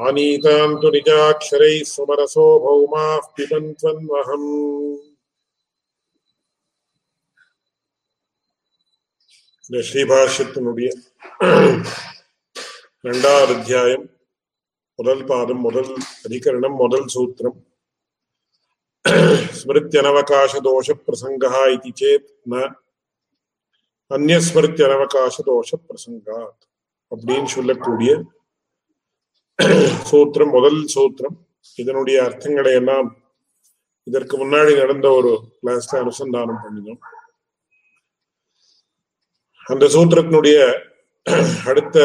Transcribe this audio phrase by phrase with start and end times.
[0.06, 4.50] आनीताम् तु निजाक्षरैः सुमरसो भौमाः पिबन्त्वन्वहम्
[9.69, 10.89] இந்த ஸ்ரீபாஷ்யத்தினுடைய
[13.07, 14.05] ரெண்டாவது அத்தியாயம்.
[14.99, 15.89] முதல் பாதம் முதல்
[16.27, 17.57] அதிகரணம் முதல் சூத்திரம்.
[19.59, 22.63] ஸ்மிருத்தியனவகாச தோஷ பிரசங்கா இது சேத் ந
[24.11, 26.65] அந்நியஸ்மிருத்தியனவகாச தோஷ பிரசங்காத்
[27.11, 28.11] அப்படின்னு சொல்லக்கூடிய
[30.11, 31.37] சூத்திரம் முதல் சூத்திரம்.
[31.77, 33.09] இதனுடைய அர்த்தங்களை எல்லாம்
[34.07, 37.01] இதற்கு முன்னாடி நடந்த ஒரு கிளாஸ்ல அனுசந்தானம் பண்ணினோம்.
[39.69, 40.59] அந்த சூத்திரத்தினுடைய
[41.65, 41.97] அடுத்த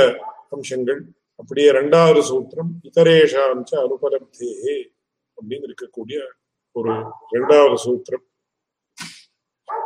[0.50, 1.00] அம்சங்கள்
[1.38, 4.50] அப்படியே இரண்டாவது சூத்திரம் இதரேஷாம்ச அனுபலப்தே
[5.38, 6.18] அப்படின்னு இருக்கக்கூடிய
[6.76, 6.92] ஒரு
[7.30, 8.24] இரண்டாவது சூத்திரம்.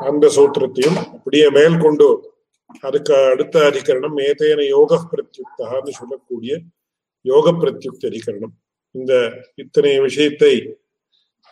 [0.02, 2.08] அந்த சூத்திரத்தையும் அப்படியே மேல் கொண்டு
[2.80, 6.52] அதுக்கு அடுத்த அதிகரணம் ஏதேன யோக பிரத்யுக்தான்னு சொல்லக்கூடிய
[7.24, 8.54] யோக பிரத்யுக்த அதிகரணம்
[8.94, 9.12] இந்த
[9.54, 10.52] இத்தனை விஷயத்தை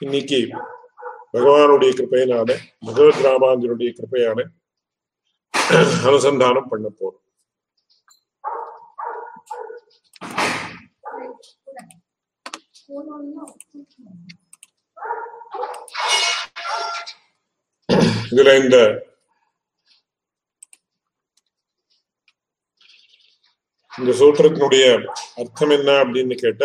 [0.01, 0.41] இன்னைக்கு
[1.33, 2.51] பகவானுடைய கிருப்பையினால
[2.87, 4.39] பகவத் ராமாந்தருடைய கிருப்பையான
[6.07, 7.23] அனுசந்தானம் பண்ண போறோம்.
[18.31, 18.77] இதுல இந்த
[23.93, 24.85] இந்த சூத்திரத்தினுடைய
[25.35, 26.65] அர்த்தம் என்ன அப்படின்னு கேட்ட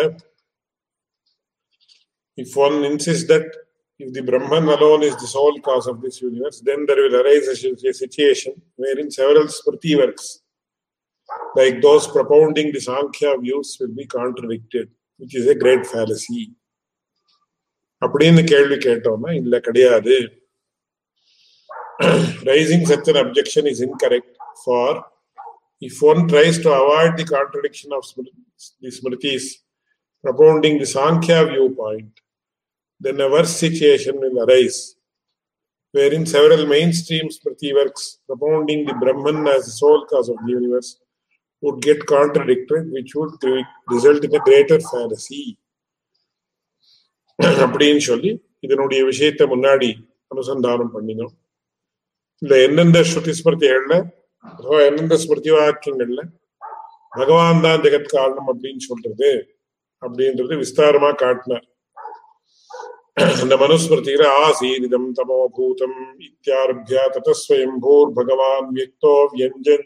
[2.38, 3.50] if one insist that
[3.99, 7.47] if the Brahman alone is the sole cause of this universe, then there will arise
[7.47, 10.41] a situation wherein several Smriti works,
[11.55, 16.45] like those propounding the Sankhya views, will be contradicted, which is a great fallacy.
[18.05, 20.15] அப்படின்னு கேள்வி கேட்டோம்னா இல்ல கிடையாது
[22.49, 24.33] raising such an objection is incorrect
[24.63, 24.89] for
[25.87, 28.03] if one tries to avoid the contradiction of
[28.81, 29.45] the Smritis
[30.23, 32.13] propounding the Sankhya viewpoint,
[33.02, 34.78] then a worse situation will arise,
[35.94, 40.90] wherein several mainstream Smriti works propounding the Brahman as the sole cause of the universe
[41.62, 43.34] would get contradicted, which would
[43.88, 45.42] result in a greater fallacy.
[47.64, 48.30] அப்படின்னு சொல்லி
[48.66, 49.88] இதனுடைய விஷயத்தை முன்னாடி
[50.32, 51.32] அனுசந்தானம் பண்ணினோம்
[52.42, 53.94] இந்த எந்தெந்த ஸ்ருதி ஸ்மிருதிகள்ல
[54.44, 56.22] அதுவா எந்தெந்த ஸ்மிருதி வாக்கியங்கள்ல
[57.12, 59.30] பகவான் தான் ஜெகத் காரணம் அப்படின்னு சொல்றது
[60.02, 61.66] அப்படின்றது விஸ்தாரமா காட்டினார்
[63.35, 69.85] அந்த மனுஸ்மிருதியில ஆசீரிதம் தமோபூதம் இத்தியாரபியா ததஸ்வயம்பூர் பகவான் வியக்தோ வியஞ்சன்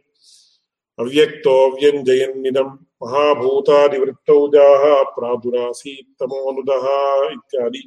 [0.99, 4.83] அவ்வக்தோ வியஞ்சயன்னிதம் மகாபூதாதிவృத்தௌஜாக
[5.15, 6.79] பிராதுராசீத் தமோனுதா
[7.31, 7.83] இத்தியாதி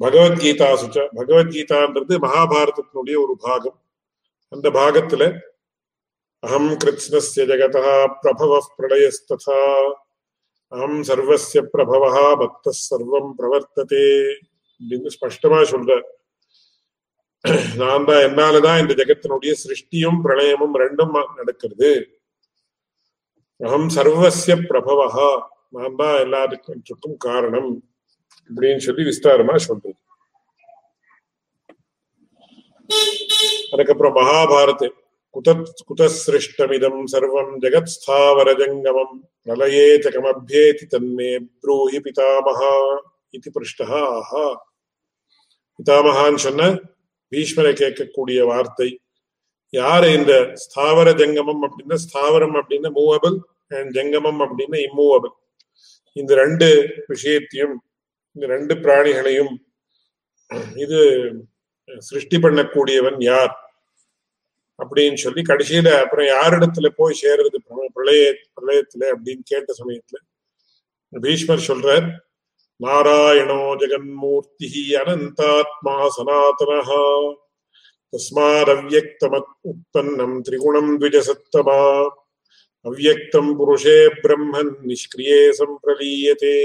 [0.00, 3.78] பகவத்கீதாசு பகவத்கீதான்றது மகாபாரதத்தினுடைய ஒரு பாகம்
[4.52, 5.24] அந்த பாகத்துல
[6.42, 9.60] அகம் கிருத்ஸ்னஸ்ய ஜகதா பிரபவ பிரளயஸ்ததா
[10.71, 14.07] அகம் சர்வசிய பிரபவா பக்த சர்வம் பிரவர்த்ததே
[14.79, 15.91] அப்படின்னு ஸ்பஷ்டமா சொல்ற.
[17.79, 21.91] நான் தான் என்னாலதான் இந்த ஜெகத்தினுடைய சிருஷ்டியும் பிரளயமும் ரெண்டும் நடக்கிறது.
[23.61, 25.07] அகம் சர்வசிய பிரபவா
[25.77, 27.71] நான் தான் எல்லாத்துக்கும் காரணம்
[28.49, 29.99] அப்படின்னு சொல்லி விஸ்தாரமா சொல்றது.
[33.73, 34.87] அதுக்கப்புறம் மகாபாரத்
[35.35, 35.49] குத
[35.89, 41.29] குதசிருஷ்டமிதம் சர்வம் ஜெகத் ஸ்தாவர ஜங்கமம் பிரலயே சகமபியேதி தன்மே
[41.61, 42.71] ப்ரூஹி பிதாமகா
[43.33, 44.45] இது பிருஷ்டா ஆஹா
[45.79, 46.63] பிதாமகான்னு சொன்ன
[47.31, 48.89] பீஷ்மரை கேட்கக்கூடிய வார்த்தை
[49.73, 50.33] யார் இந்த
[50.63, 53.35] ஸ்தாவர ஜங்கமம் அப்படின்னா ஸ்தாவரம் அப்படின்னா மூவபிள்
[53.71, 55.33] அண்ட் ஜங்கமம் அப்படின்னா இம்மூவபிள்
[56.15, 56.67] இந்த ரெண்டு
[57.09, 57.75] விஷயத்தையும்
[58.35, 59.53] இந்த ரெண்டு பிராணிகளையும்
[60.77, 60.99] இது
[62.01, 63.53] சிருஷ்டி பண்ணக்கூடியவன் யார்?
[64.79, 67.59] அப்படின்னு சொல்லி கடைசியில அப்புறம் யாரிடத்துல போய் சேர்றது
[67.95, 68.23] பிரளய
[68.53, 70.19] பிரளயத்துல அப்படின்னு கேட்ட சமயத்துல
[71.13, 72.07] பீஷ்மர் சொல்றார்
[72.79, 74.67] நாராயணோ ஜெகன்மூர்த்தி
[74.99, 77.03] அனந்தாத்மா சனாதனஹா
[78.13, 81.81] தஸ்மாதவ்யக்தமத் உற்பன்னம் திரிகுணம் த்விஜசத்தமா
[82.85, 86.57] அவ்யக்தம் புருஷே பிரம்மன் நிஷ்கிரியே சம்பிரலீயதே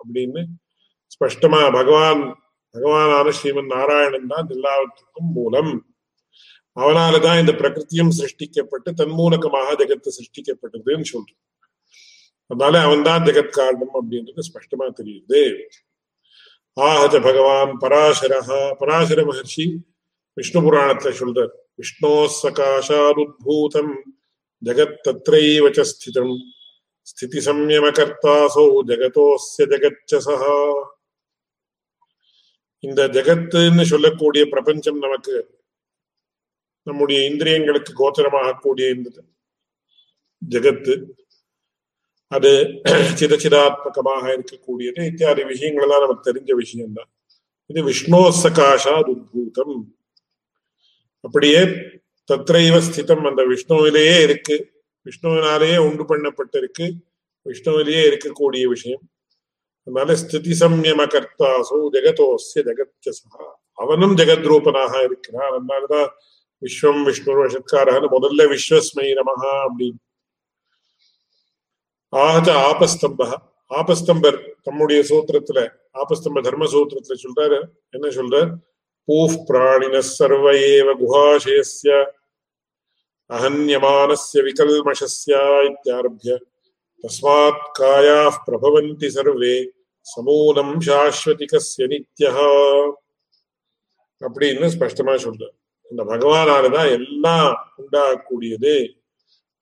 [0.00, 0.42] அப்படின்னு
[1.14, 2.22] ஸ்பஷ்டமா பகவான்
[2.74, 5.72] பகவானான ஸ்ரீமன் நாராயணன் தான் எல்லாவற்றுக்கும் மூலம்
[6.76, 11.40] அவனாலதான் இந்த பிரகிருத்தியும் சிருஷ்டிக்கப்பட்டு தன்மூலகமாக ஜெகத்து சிருஷ்டிக்கப்பட்டதுன்னு சொல்றான்
[12.50, 15.40] அதனால அவன் தான் ஜெகத் காரணம் அப்படின்றது ஸ்பஷ்டமா தெரியுது.
[16.76, 19.66] ஆஹஜ பகவான் பராசரஹா பராசர மகர்ஷி
[20.36, 23.92] விஷ்ணு புராணத்துல சொல்றார் விஷ்ணோ சகாஷாதுத்பூதம்
[24.62, 26.34] ஜெகத் தத்ரைவ ஸ்திதம்
[27.06, 30.36] ஸ்திதி சம்யமகர்த்தாசோ ஜெகதோஸ்ய ஜகதோஸ்ய ஜகச்சசா
[32.84, 35.34] இந்த ஜெகத்துன்னு சொல்லக்கூடிய பிரபஞ்சம் நமக்கு
[36.82, 39.10] நம்முடைய இந்திரியங்களுக்கு கோச்சரமாகக்கூடிய இந்த
[40.42, 40.94] ஜகத்து
[42.36, 42.50] அது
[43.18, 45.00] சிதச்சிதாத்மகமாக இருக்கக்கூடியது.
[45.10, 47.10] இத்தியாதி விஷயங்கள் எல்லாம் நமக்கு தெரிஞ்ச விஷயம்தான்.
[47.66, 49.76] இது விஷ்ணோ சகாஷா உத்பூதம்
[51.20, 51.60] அப்படியே
[52.30, 54.56] தத்ரைவ ஸ்திதம் அந்த விஷ்ணுவிலேயே இருக்கு.
[55.06, 56.86] விஷ்ணுவினாலேயே உண்டு பண்ணப்பட்டிருக்கு.
[57.46, 59.02] விஷ்ணுவிலேயே இருக்கக்கூடிய விஷயம்.
[59.86, 63.46] அதனால ஸ்திதி சம்யம கர்த்தாசோ ஜெகதோசிய ஜெகத்யசா
[63.82, 65.50] அவனும் ஜெகத்ரூபனாக இருக்கிறான்.
[65.52, 66.08] அதனாலதான்
[66.62, 70.00] விஸ்வம் விஷ்ணு வஷத்காரன்னு முதல்ல விஸ்வஸ்மை நமகா அப்படின்னு.
[72.12, 73.20] ஆஹத ஆபஸ்தம்ப
[73.70, 75.60] ஆபஸ்தம்பர் தம்முடைய சூத்திரத்துல
[76.00, 77.58] ஆபஸ்தம்ப தர்ம சூத்திரத்துல சொல்றாரு
[77.90, 78.50] என்ன சொல்றார்?
[79.08, 81.92] பூஃப் பிராணின சர்வ ஏவ குஹாசயஸ்ய
[83.36, 85.38] அஹன்யமானஸ்ய விகல்மஷஸ்ய
[85.68, 86.32] இத்தியாரபிய.
[87.04, 89.56] தஸ்மாத் காயா பிரபவந்தி சர்வே
[90.06, 92.32] சமூலம் சாஸ்வதிகஸ்ய நித்யா
[94.20, 95.56] அப்படின்னு ஸ்பஷ்டமா சொல்றார்.
[95.92, 97.50] இந்த பகவானாலதான் எல்லாம்
[97.80, 98.74] உண்டாகக்கூடியது.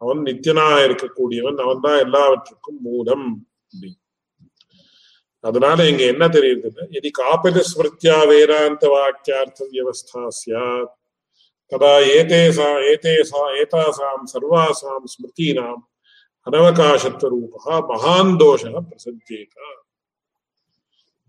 [0.02, 3.26] அவன் நித்தியனாக இருக்கக்கூடியவன் அவன் தான் எல்லாவற்றுக்கும் மூலம்
[5.44, 10.90] அதனால இங்க என்ன தெரியுதுன்னா எதி காபில ஸ்மிருத்தியா வேதாந்த வாக்கியார்த்த வியவஸ்தா சியாத்
[11.72, 15.82] ததா ஏதேசா ஏதேசா ஏதாசாம் சர்வாசாம் ஸ்மிருதீனாம்
[16.46, 19.68] அனவகாசத்துவ ரூபா மகான் தோஷ பிரசஞ்சேதா.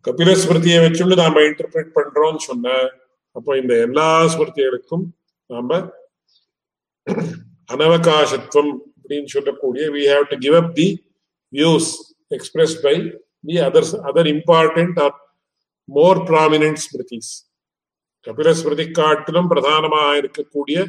[0.06, 2.75] கபில ஸ்மிருதியை வச்சுள்ள நாம இன்டர்பிரேட் பண்றோம்னு சொன்ன
[3.36, 5.06] அப்போ இந்த எல்லா ஸ்மிருதிகளுக்கும்
[5.50, 5.80] நாம
[7.69, 10.88] அனவகாசத்துவம் அப்படின்னு சொல்லக்கூடிய we have to give up the
[11.54, 11.89] views
[12.38, 12.95] express by
[13.50, 15.16] the other other important or
[15.89, 17.31] more prominent smritis
[18.28, 20.80] Kapila Smriti காட்டிலும் பிரதானமாக இருக்கக்கூடிய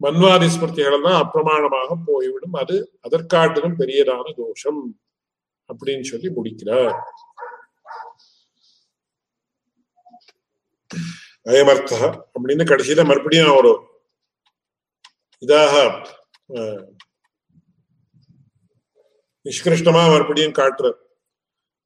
[0.00, 2.54] மன்வாதி ஸ்மிருதிகள் தான் அப்பிரமாணமாக போய்விடும்.
[2.62, 4.80] அது அதற்காட்டிலும் பெரியதான தோஷம்
[5.68, 6.94] அப்படின்னு சொல்லி முடிக்கிறார்.
[11.46, 11.98] அயமர்த்தா
[12.34, 13.72] அப்படின்னு கடைசியில மறுபடியும் ஒரு
[15.42, 15.74] இதாக
[19.46, 20.88] நிஷ்கிருஷ்டமா மறுபடியும் காட்டுற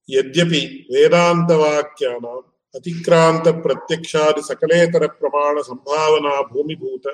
[0.08, 7.06] எத்யபி வேதாந்த வாக்கியானாம் அதிக்ராந்த பிரத்யக்ஷாதி சகலேதர பிரமாண சம்பாவனா பூமிபூத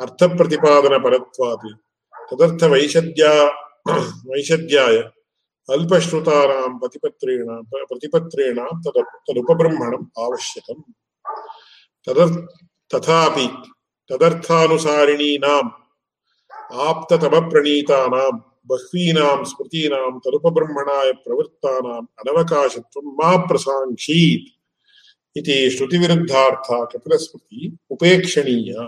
[0.00, 1.70] அர்த்த பிரதிபாதன பரத்வாது
[2.28, 3.32] ததர்த்த வைஷத்யா
[4.30, 4.96] வைஷத்யாய
[5.68, 8.78] அல்பஸ்ருதானாம் பிரதிபத்ரேணாம் பிரதிபத்ரேணாம்
[9.26, 10.82] ததுபபிரம்மணம் ஆவசியகம்
[12.90, 13.46] ததாபி
[14.10, 15.70] ததர்த்தானுசாரிணீ நாம்
[16.82, 18.38] ஆப்ததமப்பிரணீதானாம்
[18.70, 24.48] பஹ்வீனாம் ஸ்மிருதீனாம் தருபபிரம்மணாய பிரவருத்தானாம் அனவகாசத்துவம் மா பிரசாங்கீத்
[25.36, 27.60] இது ஸ்ருதிவிருத்தார்த்தா கபிலஸ்மிருதி
[27.94, 28.84] உபேக்ஷணீயா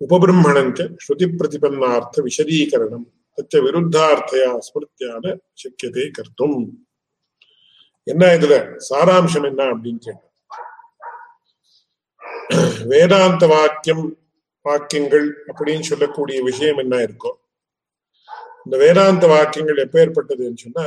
[0.00, 3.06] உபபிரம்மணஞ்ச ஸ்ருதி பிரதிபன்னார்த்த விஷதீகரணம்
[3.38, 5.24] தச்ச விருத்தார்த்தையா ஸ்மிருத்தியால
[5.54, 6.58] சக்கியத்தை கர்த்தும்
[8.06, 8.54] என்ன இதுல?
[8.88, 10.33] சாராம்சம் என்ன அப்படின்னு கேட்டேன்
[12.84, 14.04] வேதாந்த வாக்கியம்
[14.66, 17.38] வாக்கியங்கள் அப்படின்னு சொல்லக்கூடிய விஷயம் என்ன இருக்கும்
[18.64, 20.86] இந்த வேதாந்த வாக்கியங்கள் எப்பேற்பட்டதுன்னு சொன்னா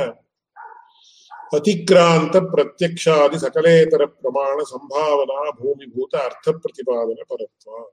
[1.52, 7.88] அதிக்ராந்த பிரத்யக்ஷாதி சகலேதர பிரமாண சம்பாவனா பூமிபூத அர்த்த பிரதிபாதன பரத்வம்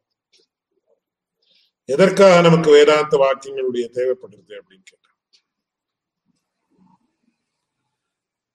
[1.89, 5.12] எதற்காக நமக்கு வேதாந்த வாக்கியங்களுடைய தேவைப்படுறது அப்படின்னு கேட்டா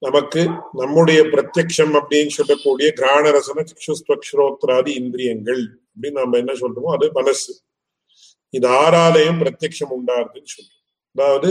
[0.01, 0.41] நமக்கு
[0.79, 7.51] நம்முடைய பிரத்யக்ஷம் அப்படின்னு சொல்லக்கூடிய கிராணரசன சிக்ஷுஸ்வக்ஷரோத்ராதி இந்திரியங்கள் அப்படின்னு நம்ம என்ன சொல்றோமோ அது மனசு.
[8.57, 10.79] இது ஆறாலையும் பிரத்யக்ஷம் உண்டாருதுன்னு சொல்றோம்.
[11.15, 11.49] அதாவது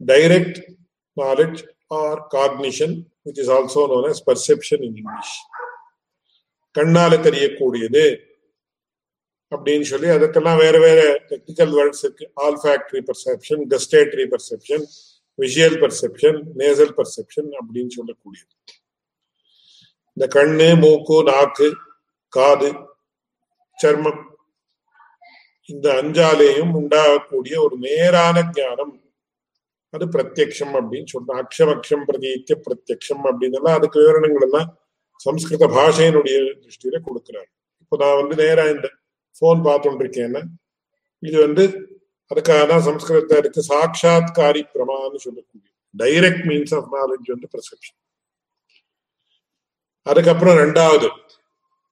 [0.00, 0.60] direct
[1.16, 1.60] knowledge
[2.00, 2.94] or cognition
[3.26, 5.34] which is also known as perception in English
[6.74, 8.06] கண்ணால தெரியக்கூடியது
[9.52, 12.24] அப்படின்னு சொல்லி அதுக்கெல்லாம் வேற வேற டெக்னிக்கல் வேர்ட்ஸ் இருக்கு.
[12.62, 14.84] Olfactory perception gustatory perception
[15.38, 18.52] visual perception nasal perception அப்படின்னு சொல்லக்கூடியது.
[20.16, 21.68] இந்த கண்ணு மூக்கு நாக்கு
[22.32, 22.70] காது
[23.78, 24.22] சர்மம்
[25.68, 28.94] இந்த அஞ்சாலேயும் உண்டாகக்கூடிய ஒரு நேரான ஞானம்.
[29.94, 31.38] அது பிரத்யக்ஷம் அப்படின்னு சொல்றோம்.
[31.42, 34.70] அக்ஷம் அக்ஷம் பிரதீத்திய பிரத்யக்ஷம் அப்படின்னு அதுக்கு விவரணங்கள் எல்லாம்
[35.26, 37.50] சம்ஸ்கிருத பாஷையினுடைய திருஷ்டியில கொடுக்குறாரு.
[37.82, 38.88] இப்போ நான் வந்து நேரா இந்த
[39.40, 40.42] போன் பார்த்துட்டு இருக்கேன்னா
[41.22, 41.64] இது வந்து
[42.30, 45.64] அதுக்காக தான் சம்ஸ்கிருதத்துல இருக்கு சாட்சாத்காரி பிரமான்னு சொல்லக்கூடிய
[45.94, 47.98] டைரக்ட் மீன்ஸ் ஆஃப் நாலேஜ் வந்து பெர்செப்ஷன்
[50.06, 51.08] அதுக்கப்புறம் ரெண்டாவது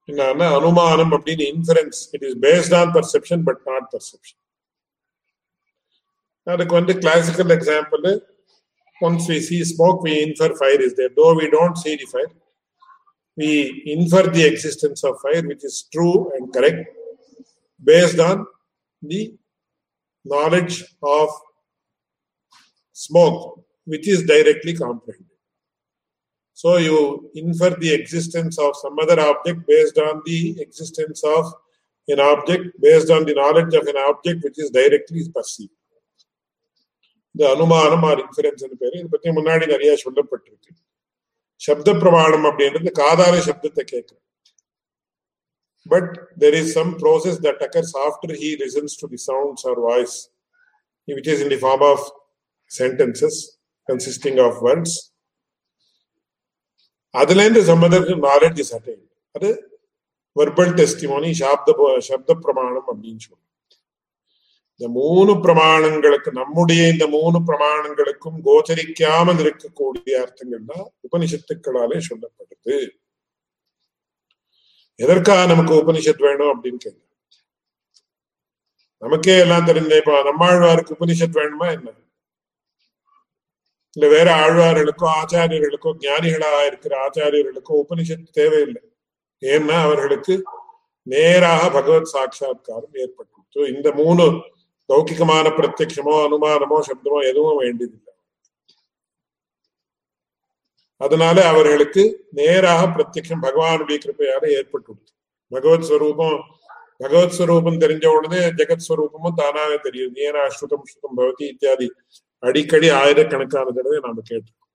[0.09, 4.41] என்னன்னா அனுமானம் அப்படின்னு inference it is based on perception but not perception
[6.47, 8.03] அதுக்கு வந்து classical example
[9.01, 12.33] once we see smoke we infer fire is there though we don't see the fire
[13.39, 13.51] we
[13.95, 16.85] infer the existence of fire which is true and correct
[17.83, 18.43] based on
[19.03, 19.23] the
[20.26, 21.30] knowledge of
[22.98, 23.40] smoke
[23.88, 25.38] which is directly comprehended
[26.54, 26.98] so you
[27.36, 31.44] infer the existence of some other object based on the existence of
[32.08, 35.76] an object based on the knowledge of an object which is directly perceived
[37.36, 40.72] இந்த அனுமானம் R inference பேரு இதை பத்தி முன்னாடி நிறைய சொல்லப்பட்டிருக்கு
[41.62, 44.23] சப்த பிரமாணம் அப்படின்றது காதால சப்தத்தை கேட்கிறோம்
[45.86, 46.12] but
[46.42, 50.16] there is some process that occurs after he listens to the sounds or voice
[51.08, 52.06] which is in the form of
[52.72, 53.40] sentences
[53.90, 54.98] consisting of words
[57.14, 59.04] அதுல இருந்து சம்பந்தருக்கு நாலேஜ் இஸ் அட்டைன்
[59.36, 59.50] அது
[60.36, 61.72] வெர்பல் டெஸ்டிமோனி சாப்த
[62.10, 63.46] சப்த பிரமாணம் அப்படின்னு சொல்லுவோம்
[64.82, 72.76] இந்த மூணு பிரமாணங்களுக்கு நம்முடைய இந்த மூணு பிரமாணங்களுக்கும் கோச்சரிக்காமல் இருக்கக்கூடிய அர்த்தங்கள் தான் உபனிஷத்துக்களாலே சொல்லப்படுது
[74.97, 77.01] எதற்காக நமக்கு உபனிஷத் வேணும் அப்படின்னு கேட்க.
[78.99, 81.93] நமக்கே எல்லாம் தெரிஞ்ச இப்ப நம்மாழ்வாருக்கு உபனிஷத் வேணுமா என்ன?
[83.93, 88.83] இல்ல வேற ஆழ்வார்களுக்கோ ஆச்சாரியர்களுக்கோ ஞானிகளா இருக்கிற ஆச்சாரியர்களுக்கோ உபனிஷத் தேவையில்லை.
[89.43, 90.43] ஏன்னா அவர்களுக்கு
[91.03, 94.23] நேராக பகவத் சாட்சா்காரம் ஏற்பட்டு இந்த மூணு
[94.89, 98.14] லௌகிகமான பிரத்யட்சமோ அனுமானமோ சப்தமோ எதுவும் வேண்டியதில்லை.
[100.97, 105.11] அதனால அவர்களுக்கு நேராக பிரத்யட்சம் பகவானுடைய கிருப்பையால ஏற்பட்டுள்ளது.
[105.49, 106.39] பகவத் ஸ்வரூபம்
[106.97, 111.93] பகவத் ஸ்வரூபம் தெரிஞ்ச உடனே ஜெகத் ஸ்வரூபமும் தானாக தெரியும் ஏனா அஸ்ருதம் ஸ்ருதம் பவதி இத்தியாதி
[112.39, 114.71] அடிக்கடி ஆயிரக்கணக்கான தடவை நாம கேட்டிருக்கோம்.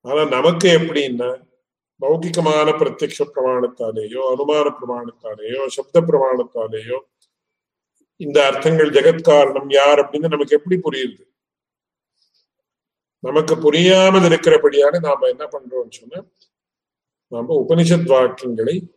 [0.00, 1.30] ஆனா நமக்கு எப்படின்னா
[2.00, 6.98] மௌகிகமான பிரத்யக்ஷ பிரமாணத்தாலேயோ அனுமான பிரமாணத்தாலேயோ சப்த பிரமாணத்தாலேயோ
[8.16, 11.31] இந்த அர்த்தங்கள் ஜெகத் காரணம் யார் அப்படின்னு நமக்கு எப்படி புரியுது?
[13.22, 16.24] நமக்கு புரியாமல் இருக்கிறபடியாக நாம என்ன பண்றோம்னு சொன்னா
[17.26, 18.92] நாம உபனிஷத் வாக்கியங்களை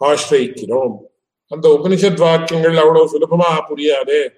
[0.00, 0.96] ஆசிரிக்கிறோம்
[1.48, 4.28] அந்த உபனிஷத் வாக்கியங்கள் அவ்வளவு சுலபமா புரியாதே.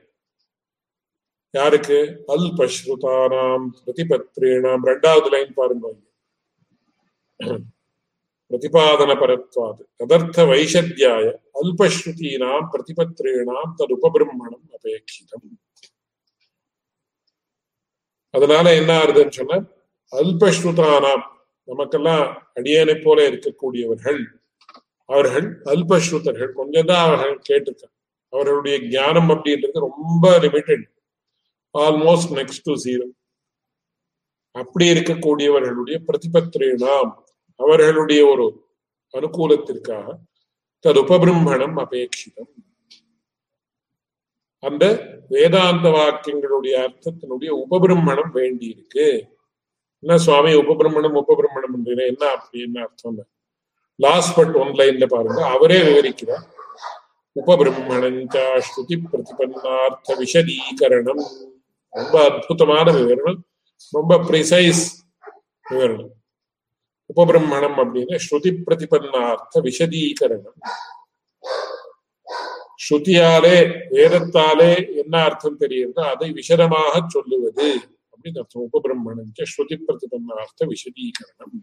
[1.51, 2.25] யாருக்கு?
[2.29, 5.95] அல்பஸ்ருதானாம் பஸ்ருதானாம் ரெண்டாவது லைன் பாருங்க.
[8.51, 9.83] பிரதிபாதன பரத்வாது.
[9.99, 11.37] ததர்த்த வைஷத்யாய.
[11.63, 15.66] அல்பஸ்ருதீனாம் பிரதிபத்ரேணாம் தது உபபிரம்மணம் அபேட்சிதம்
[18.37, 19.59] அதனால என்ன ஆறுதுன்னு சொன்னா
[20.13, 21.25] அல்பஸ்ருதானாம்
[21.69, 22.25] நமக்கெல்லாம்
[22.59, 24.21] அடியேனை போல இருக்கக்கூடியவர்கள்.
[25.09, 26.51] அவர்கள் அல்பஸ்ருதர்கள்.
[26.59, 27.95] கொஞ்சம் தான் அவர்கள் கேட்டிருக்காங்க.
[28.33, 30.85] அவர்களுடைய ஞானம் அப்படின்றது ரொம்ப limited
[31.75, 33.07] almost next to zero
[34.61, 37.11] அப்படி இருக்கக்கூடியவர்களுடைய பிரதிபத்திரினாம்
[37.61, 38.47] அவர்களுடைய ஒரு
[39.15, 40.07] அனுகூலத்திற்காக
[40.85, 42.51] தது உபபிரம்மணம் அபேட்சிதம்.
[44.67, 44.85] அந்த
[45.29, 49.09] வேதாந்த வாக்கியங்களுடைய அர்த்தத்தினுடைய உபபிரம்மணம் வேண்டி இருக்கு
[50.01, 53.27] என்ன சுவாமி உபபிரம்மணம் உபபிரம்மணம் என்ன அப்படி என்ன அர்த்தம்
[53.99, 55.47] லாஸ்ட் பட் ஒன் லைன்ல பாருங்க.
[55.47, 56.47] அவரே விவரிக்கிறார்.
[57.47, 61.23] உபபிரம்மணஞ்சா ஸ்ருதி பிரதிபன்னார்த்த விஷதீகரணம்.
[61.91, 63.41] ரொம்ப அற்புதமான விவரணம்.
[63.91, 64.83] ரொம்ப ப்ரிசைஸ்
[65.71, 66.13] விவரணம்.
[67.17, 70.59] உபபிரம்மணம் அப்படின்னு ஸ்ருதி பிரதிபன்னார்த்த விஷதீகரணம்.
[72.87, 73.57] ஸ்ருதியாலே
[73.95, 77.69] வேதத்தாலே என்ன அர்த்தம் தெரியுதுன்னா அதை விஷதமாக சொல்லுவது.
[78.13, 78.67] அப்படின்னு அர்த்தம்.
[78.69, 81.57] உபபிரம்மணம் ஸ்ருதி பிரதிபன்னார்த்த விசதீகரணம்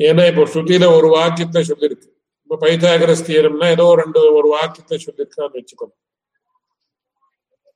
[0.00, 2.08] ஏன்னா இப்போ ஸ்ருதியில ஒரு வாக்கியத்தை சொல்லிருக்கு.
[2.44, 6.00] இப்ப பைத்தாகரஸ் தியரம்னா ஏதோ ரெண்டு ஒரு வாக்கியத்தை சொல்லியிருக்கான்னு வச்சுக்கணும்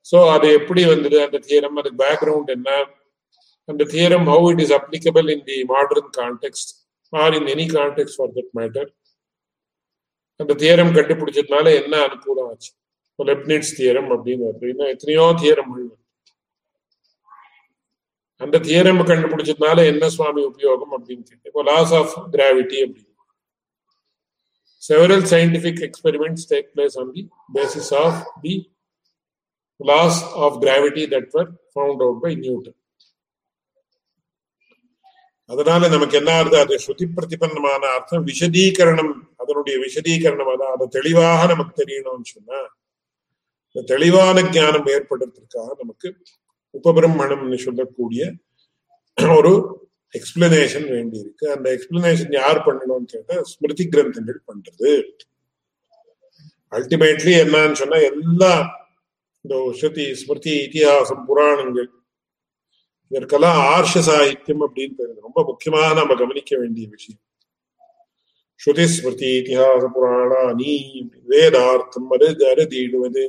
[0.06, 1.16] சோ அது எப்படி வந்தது?
[1.26, 2.70] அந்த தியரம் அதுக்கு பேக்ரவுண்ட் என்ன?
[3.68, 6.70] அந்த theorem how it is applicable in the modern context
[7.12, 8.88] or in any context for that matter
[10.40, 12.72] அந்த தியரம் கண்டுபிடிச்சதுனால என்ன அனுகூலம் ஆச்சு?
[13.28, 14.68] லெப்னிட்ஸ் தியரம் அப்படின்னு வருது.
[14.68, 15.72] இன்னும் எத்தனையோ தியரம்
[18.36, 23.08] அந்த தியரம் கண்டுபிடிச்சதுனால என்ன சுவாமி உபயோகம் அப்படின்னு கேட்டு இப்போ லாஸ் ஆஃப் கிராவிட்டி அப்படின்னு.
[24.90, 27.22] Several scientific experiments take place on the
[27.56, 28.12] basis of
[28.44, 28.54] the
[29.88, 32.74] laws of gravity that were found out by Newton.
[35.50, 36.56] அதனால நமக்கு என்ன ஆகுது?
[36.58, 42.58] அது ஸ்ருதி பிரதிபன்னமான அர்த்தம் விஷதீகரணம் அதனுடைய விஷதீகரணம் அதான் அதை தெளிவாக நமக்கு தெரியணும்னு சொன்னா
[43.76, 46.08] இந்த தெளிவான ஞானம் ஏற்படுறதுக்காக நமக்கு
[46.74, 48.22] உபபிரம்மணம்னு சொல்லக்கூடிய
[49.36, 49.52] ஒரு
[50.14, 54.90] எக்ஸ்பிளனேஷன் வேண்டி இருக்கு அந்த எக்ஸ்பிளனேஷன் யார் பண்ணணும்னு கேட்டா ஸ்மிருதி கிரந்தங்கள் பண்றது.
[56.72, 58.52] அல்டிமேட்லி என்னன்னு சொன்னா எல்லா
[59.44, 61.88] இந்த ஸ்ருதி ஸ்மிருதி இதிகாசம் புராணங்கள்
[63.10, 67.20] இதற்கெல்லாம் ஆர்ஷ சாகித்யம் அப்படின்னு ரொம்ப முக்கியமாக நம்ம கவனிக்க வேண்டிய விஷயம்.
[68.60, 70.72] ஸ்ருதி ஸ்மிருதி இதிகாச புராணானி
[71.28, 73.22] வேதார்த்தம் அருது அருதிடுவது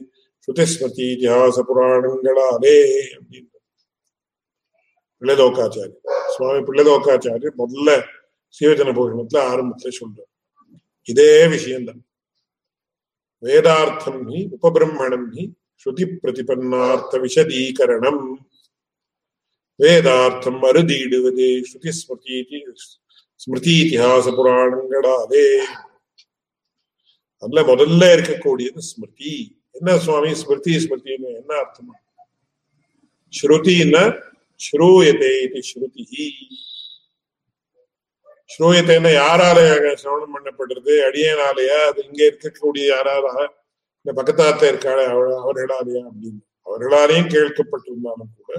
[0.43, 2.75] ஸ்ருதி ஸ்மிருதி இதிகாச புராணங்களாலே
[3.17, 3.49] அப்படின்னு
[5.21, 5.95] பிள்ளைலோக்காச்சாரி
[6.35, 7.89] சுவாமி பிள்ளைலோக்காச்சாரியர் முதல்ல
[8.55, 10.31] சீவஜன பூஷணத்துல ஆரம்பத்துல சொல்றார்.
[11.03, 12.01] இதே விஷயம்தான்.
[13.43, 15.43] வேதார்த்தம் ஹி உபபிரம்மணம் ஹி
[15.81, 18.23] ஸ்ருதி பிரதிபன்னார்த்த விஷதீகரணம்.
[19.81, 22.59] வேதார்த்தம் அறுதியிடுவது ஸ்ருதி ஸ்மிருதி
[23.39, 25.45] ஸ்மிருதி இத்திஹாச புராணங்களாலே
[27.43, 29.33] அதுல முதல்ல இருக்கக்கூடியது ஸ்மிருதி
[29.75, 31.93] என்ன சுவாமி ஸ்மிருதி ஸ்மிருதின்னு என்ன அர்த்தம்
[33.33, 34.03] ஸ்ருதின்னா
[34.59, 36.05] ஸ்ரூயதே இது ஸ்ருதி
[38.49, 39.59] ஸ்ரூயத்தைன்னா யாரால
[39.95, 43.27] சிரவணம் பண்ணப்படுறது அடியனாலயா அது இங்க இருக்கக்கூடிய யாரால
[44.05, 48.53] இந்த பக்கத்தாத்த இருக்காளே அவ- அப்படின்னு அவர்களாலேயும் கேட்கப்பட்டிருந்தாலும் கூட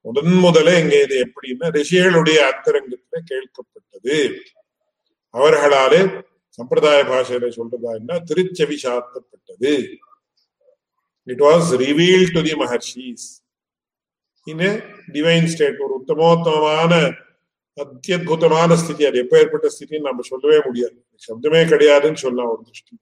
[0.00, 4.38] முதன் முதலே இங்கே இது எப்படின்னா ரிஷிகளுடைய அந்தரங்கத்துல கேட்கப்பட்டது.
[5.32, 8.18] அவர்களாலே சம்பிரதாய பாஷையில சொல்றதா என்ன?
[8.18, 9.98] திருச்செவி சாத்தப்பட்டது.
[11.24, 13.26] It was reveal to the maharshis
[14.44, 14.64] in
[15.12, 16.92] divine state ஒரு உத்தமோத்தமமான
[17.76, 19.06] அத்தியுதமான ஸ்திதி.
[19.06, 21.04] அது எப்ப ஏற்பட்ட ஸ்திதின்னு நம்ம சொல்லவே முடியாது.
[21.28, 22.98] சப்தமே கிடையாதுன்னு சொல்லலாம் ஒரு திருஷ்டி.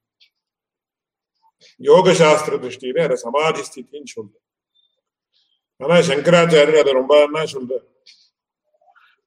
[1.76, 4.47] யோக சாஸ்திர திருஷ்டியில அதை சமாதி ஸ்திதின்னு சொல்றோம்.
[5.78, 7.86] ஆனா சங்கராச்சாரியர் அதை ரொம்ப என்ன சொல்ற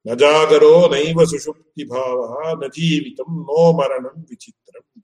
[0.06, 5.04] நஜாகரோ நைவ சுஷுப்தி பாவா நஜீவிதம் நோ மரணம் விசித்திரம்.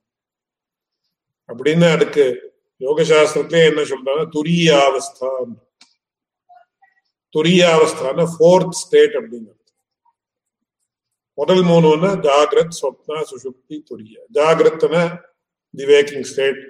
[1.48, 4.28] அப்படின்னு அதுக்கு யோகசாஸ்திரத்திலே என்ன சொல்றாங்க?
[4.32, 5.52] துரியாவஸ்தான்
[7.36, 9.56] துரியாவஸ்தான ஃபோர்த் ஸ்டேட் அப்படின்னு
[11.34, 14.14] முதல் மூணுன்னா ஜாகிரத் ஸ்வப்னா சுஷுப்தி துரிய.
[14.34, 15.20] ஜாகிரத்னா
[15.72, 16.60] தி வேக்கிங் ஸ்டேட்.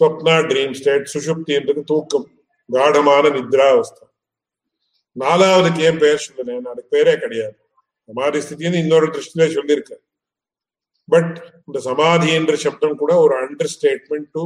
[0.00, 1.10] ஸ்வப்னா ட்ரீம் ஸ்டேட்.
[1.14, 2.37] சுஷுப்தின்றது தூக்கம்.
[2.68, 4.04] காடமான நித்ராவஸ்தா
[5.16, 7.56] நாலாவதுக்கு ஏன் பேர் சொல்லுறேன் அதுக்கு பேரே கிடையாது
[8.08, 9.94] சமாதி ஸ்திதின்னு இன்னொரு திருஷ்டியில சொல்லியிருக்க
[11.08, 11.32] பட்
[11.66, 13.34] இந்த சமாதி என்ற சப்தம் கூட ஒரு
[13.72, 14.42] understatement to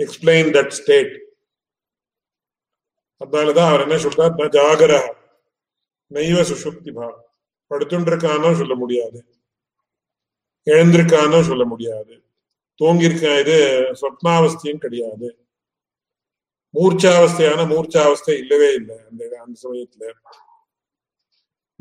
[0.00, 1.14] explain that state
[3.20, 5.00] அதனாலதான் அவர் என்ன சொல்றார் நான் ஜாகரா
[6.10, 7.22] நைவ சுஷுப்தி பாவம்
[7.70, 9.18] படுத்துருக்கானோ சொல்ல முடியாது
[10.66, 12.14] எழுந்திருக்கானோ சொல்ல முடியாது
[12.80, 13.56] தூங்கியிருக்க இது
[14.00, 15.28] சொப்னாவஸ்தியும் கிடையாது
[16.74, 20.12] மூர்ச்சாவஸ்தையான மூர்ச்சாவஸ்தை இல்லவே இல்லை அந்த அந்த சமயத்துல.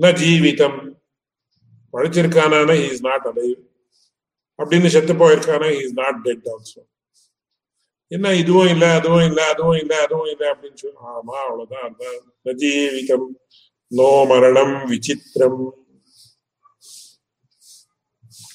[0.02, 0.96] ந ஜீவிதம்.
[1.94, 3.62] பழிச்சிருக்கானா இஸ் நாட் அலைவ்
[4.58, 6.84] அப்படின்னு செத்து போயிருக்கானா இஸ் நாட் டெட் ஆல்சோ
[8.08, 11.96] என்ன இதுவும் இல்லை அதுவும் இல்ல அதுவும் இல்ல அதுவும் இல்ல அப்படின்னு சொல்லி ஆமா அவ்வளவுதான்.
[11.96, 12.20] அதான்.
[12.46, 13.28] ந ஜீவிதம்.
[13.88, 15.70] நோ மரணம் விசித்திரம்.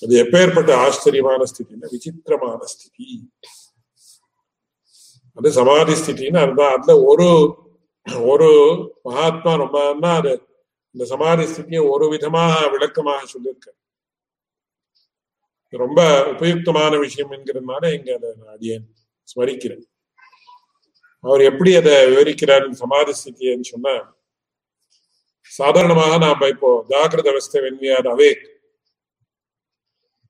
[0.03, 3.31] அது எப்பேற்பட்ட ஆச்சரியமான ஸ்திதினா விசித்திரமான ஸ்திதி.
[5.37, 7.29] அது சமாதி ஸ்தித்தின்னு அதுதான் அதுல ஒரு
[8.27, 8.49] ஒரு
[9.03, 10.33] மகாத்மா ரொம்ப அது
[10.95, 13.69] இந்த சமாதி ஸ்திதியை ஒரு விதமாக விளக்கமாக சொல்லியிருக்க
[15.73, 16.01] ரொம்ப
[16.33, 18.87] உபயுக்தமான விஷயம் என்கிறதுனால இங்க அதை நான் அடியேன்
[19.29, 19.85] ஸ்மரிக்கிறேன்.
[21.25, 23.95] அவர் எப்படி அதை விவரிக்கிறார் சமாதி ஸ்திதின்னு சொன்னா
[25.53, 28.45] சாதாரணமாக நாம இப்போ ஜாகிரத அவஸ்தை வெண்மையார் அவேக்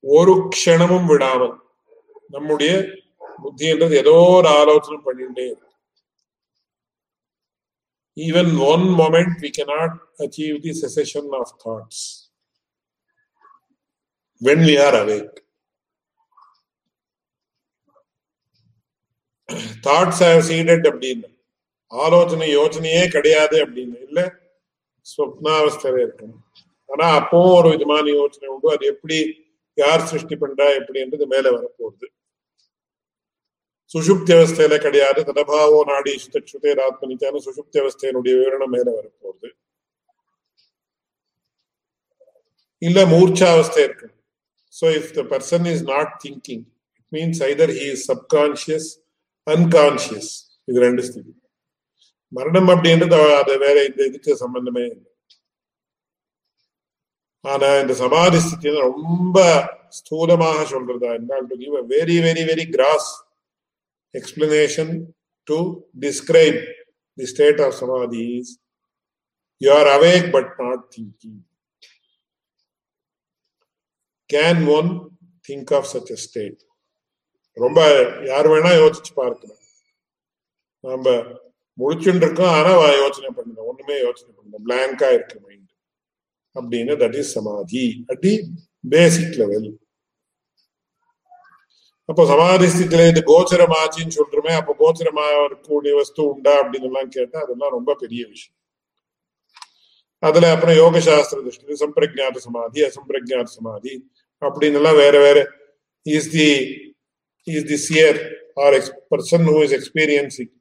[0.05, 1.55] ஒரு க்ஷணமும் விடாமல்
[2.29, 2.73] நம்முடைய
[3.45, 5.69] புத்தி என்றது ஏதோ ஒரு ஆலோசனை பண்ணிட்டே இருக்கு.
[8.17, 12.03] Even one moment we cannot achieve the cessation of thoughts
[14.43, 15.37] when we are awake
[19.89, 21.29] thoughts have seated அப்படின்னு
[21.93, 24.21] ஆலோசனை யோசனையே கிடையாது அப்படின்னு இல்ல
[25.07, 26.43] சொப்னாவஸ்தவே இருக்கணும்
[26.91, 28.69] ஆனா அப்பவும் ஒரு விதமான யோசனை உண்டு.
[28.75, 29.19] அது எப்படி
[29.79, 32.07] யார் சிருஷ்டி பண்றா எப்படின்றது மேல வரப்போகுது.
[33.95, 35.21] சுஷுப்தி அவஸ்தையில கிடையாது.
[35.29, 36.13] ததபாவோ நாடி
[36.53, 39.49] சுதே ஆத்மனித்தான சுஷுப்தி அவஸ்தையினுடைய விவரணம் மேல வரப்போகுது.
[42.83, 44.09] இல்ல மூர்ச்சாவஸ்தை இருக்கு
[44.75, 46.65] so if the person is not thinking
[46.99, 48.89] it means either he is subconscious
[49.47, 50.31] unconscious
[50.69, 51.33] இது ரெண்டு ஸ்திதி.
[52.33, 55.09] மரணம் அப்படின்றது அது வேற இந்த இதுக்கு சம்பந்தமே இல்லை.
[57.45, 59.39] ஆனா இந்த சமாதி ஸ்திதி ரொம்ப
[59.99, 61.11] ஸ்தூலமாக சொல்றதா?
[61.19, 61.47] என்றால்
[61.95, 63.11] very very very gross
[64.15, 64.93] explanation
[65.49, 65.59] to
[66.05, 66.59] describe
[67.19, 68.49] the state of samadhi is
[69.61, 71.41] you are awake but not thinking
[74.31, 74.91] can one
[75.49, 76.61] think of such a state
[77.57, 77.81] ரொம்ப
[78.25, 79.57] யார் வேணா யோசிச்சு பார்க்கலாம்.
[80.85, 81.09] நம்ம
[81.79, 85.69] முடிச்சுட்டு இருக்கோம் ஆனா யோசனை பண்ணணும் ஒண்ணுமே யோசனை பண்ணணும் பிளாங்கா இருக்கு மைண்ட்
[86.57, 88.33] அப்படின்னு that is samadhi at the
[88.89, 89.69] basic level
[92.11, 97.71] அப்போ சமாதி ஸ்தித்தில இது கோச்சரமாச்சின்னு சொல்றோமே அப்போ கோச்சரமா இருக்கக்கூடிய வஸ்து உண்டா அப்படின்னு எல்லாம் கேட்டா அதெல்லாம்
[97.71, 98.57] ரொம்ப பெரிய விஷயம்.
[100.23, 103.93] அதுல அப்புறம் யோக சாஸ்திர திருஷ்டி சம்பிரஜாத சமாதி அசம்பிரஜாத சமாதி
[104.43, 105.39] அப்படின்னு எல்லாம் வேற வேற.
[106.07, 106.49] Is the
[107.47, 108.19] is the seer
[108.57, 110.53] or ex person who is experiencing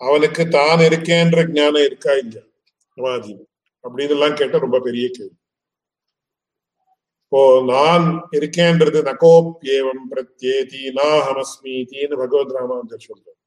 [0.00, 2.44] அவனுக்கு தான் இருக்கேன்ற ஞானம் இருக்கா இல்லையா?
[2.96, 3.34] சமாதி.
[3.84, 5.36] அப்படின்னு எல்லாம் கேட்டா ரொம்ப பெரிய கேள்வி.
[7.34, 13.40] இப்போ நான் இருக்கேன்றது நகோப்யேவம் பிரத்யேதி நாஹமஸ்மீதின்னு பகவத் ராமாந்தர் சொல்றார்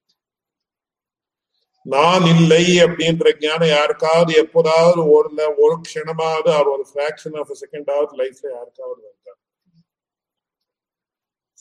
[1.86, 8.52] நான் இல்லை அப்படின்ற ஞானம் யாருக்காவது எப்போதாவது ஒரு ஒரு க்ஷணமாவது அவர் ஒரு ஃபிராக்ஷன் ஆஃப் செகண்டாவது லைஃப்ல
[8.52, 9.39] யாருக்காவது வந்தார்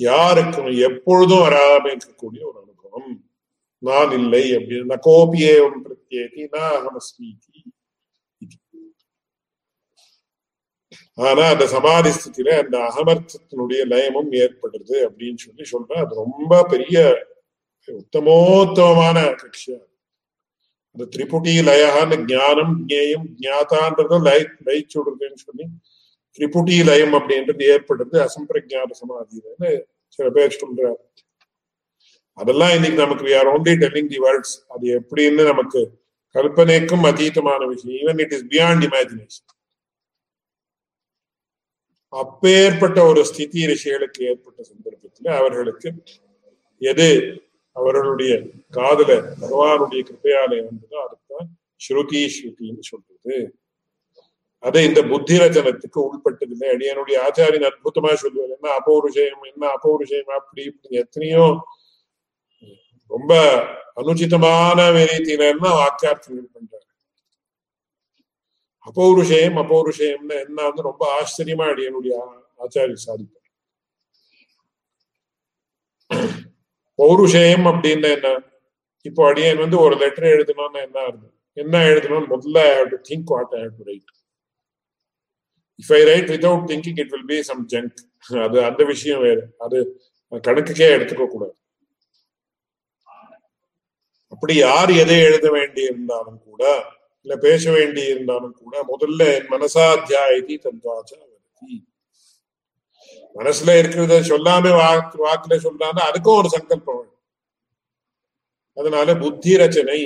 [0.01, 3.12] யாருக்கும் எப்பொழுதும் வராம இருக்கக்கூடிய ஒரு அனுபவம்.
[3.83, 7.59] நான் இல்லை அப்படின்னு நகோபியேவம் பிரத்யேதி நாஹமஸ்மீதி
[11.18, 16.02] ஆனா அந்த சமாதி ஸ்தித்தில அந்த அகமர்த்தத்தினுடைய லயமும் ஏற்படுறது அப்படின்னு சொல்லி சொல்றேன்.
[16.05, 16.96] அது ரொம்ப பெரிய
[17.88, 19.79] உத்தமோத்தமமான கட்சியா.
[20.96, 25.66] அந்த திரிபுடி லயான்னு ஞானம் ஜேயம் ஜாதான்றதும் லய லயிச்சு விடுறதுன்னு சொல்லி
[26.38, 29.70] திரிபுடி லயம் அப்படின்றது ஏற்படுறது அசம்பிரஜான சமாதின்னு
[30.18, 31.02] சில பேர் சொல்றாரு
[32.38, 35.81] அதெல்லாம் இன்னைக்கு நமக்கு we are only telling the words அது எப்படின்னு நமக்கு
[36.35, 37.96] கல்பனைக்கும் அதீதமான விஷயம்.
[38.00, 39.46] Even it is beyond imagination
[42.16, 45.88] அப்பேற்பட்ட ஒரு ஸ்திதி ரிஷிகளுக்கு ஏற்பட்ட சந்தர்ப்பத்துல அவர்களுக்கு
[46.83, 47.09] எது
[47.76, 48.33] அவர்களுடைய
[48.70, 49.11] காதல
[49.42, 51.48] பகவானுடைய கிருப்பையாலே வந்ததோ அதுதான்
[51.81, 53.37] ஸ்ருதி ஸ்ருதின்னு சொல்றது.
[54.62, 56.66] அதை இந்த புத்தி ரச்சனத்துக்கு உள்பட்டதில்லை.
[56.74, 61.44] அடியனுடைய ஆச்சாரியன் அற்புதமா சொல்லுவார் என்ன அபௌருஷயம் என்ன அபௌருஷயம் அப்படி இப்படி எத்தனையோ
[63.11, 63.33] ரொம்ப
[64.00, 65.44] அனுச்சிதமான ரீதியில
[65.81, 66.86] வாக்கியார்த்தங்கள் பண்றாரு
[68.87, 72.16] அபௌருஷயம் அபௌருஷயம்னு என்ன வந்து ரொம்ப ஆச்சரியமா அடியனுடைய
[72.61, 73.42] ஆச்சாரிய சாதிப்பார்
[76.99, 78.29] பௌருஷேயம் அப்படின்னு என்ன
[79.05, 83.31] இப்போ அடியன் வந்து ஒரு லெட்டர் எழுதணும்னு என்ன அர்த்தம் என்ன எழுதணும்னு முதல்ல I have to think
[83.35, 84.11] what I have to write
[85.79, 88.01] if I write without thinking it will be some junk
[88.40, 89.79] அது அந்த விஷயம் வேறு அது
[90.44, 91.55] கணக்குக்கே எடுத்துக்க கூடாது
[94.33, 96.62] அப்படி யார் எதை எழுத வேண்டி இருந்தாலும் கூட
[97.27, 101.77] இல்ல பேச வேண்டி இருந்தாலும் கூட முதல்ல என் மனசாத்தியாயதி தத்வாச்சா வருதி
[103.37, 107.12] மனசுல இருக்கிறத சொல்லாம வாக்கு வாக்குல சொல்றாங்க அதுக்கும் ஒரு சங்கல்பம் வேணும்.
[108.77, 109.99] அதனால புத்தி ரச்சனை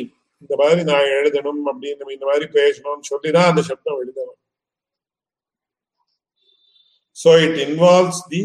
[0.43, 4.39] இந்த மாதிரி நான் எழுதணும் அப்படின்னு இந்த மாதிரி பேசணும்னு சொல்லிதான் அந்த சப்தம் எழுதணும்
[7.17, 8.43] so it involves the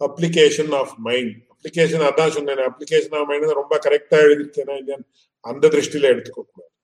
[0.00, 2.56] application of mind application அதான் சொன்னேன்.
[2.56, 5.06] அப்ளிகேஷன் மைண்ட் ரொம்ப கரெக்டா எழுதிருக்கேனா இல்லையான்னு
[5.40, 6.74] அந்த திருஷ்டியில எடுத்துக்க கூடாது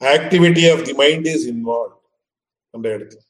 [0.00, 1.98] activity of the mind is involve
[2.70, 3.20] அந்த இடத்துல.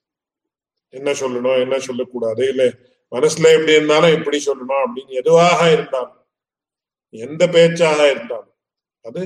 [0.88, 2.64] என்ன சொல்லணும் என்ன சொல்லக்கூடாது இல்ல
[3.10, 6.26] மனசுல எப்படி இருந்தாலும் எப்படி சொல்லணும் அப்படின்னு எதுவாக இருந்தாலும்
[7.14, 8.56] எந்த பேச்சாக இருந்தாலும்
[9.00, 9.22] அது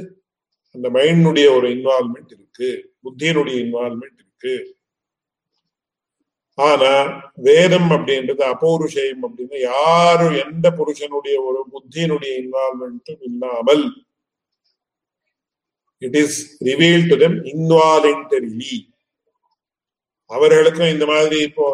[0.72, 2.68] அந்த மைண்டினுடைய ஒரு இன்வால்மெண்ட் இருக்கு.
[3.04, 4.54] புத்தியினுடைய இன்வால்மெண்ட் இருக்கு.
[6.58, 6.90] ஆனா
[7.38, 13.84] வேதம் அப்படின்றது அபௌருஷயம் அப்படின்னு யாரும் எந்த புருஷனுடைய ஒரு புத்தியினுடைய இன்வால்மெண்ட்டும் இல்லாமல்
[16.02, 18.76] it is reveal to them involuntarily
[20.30, 21.66] அவர்களுக்கும் இந்த மாதிரி இப்போ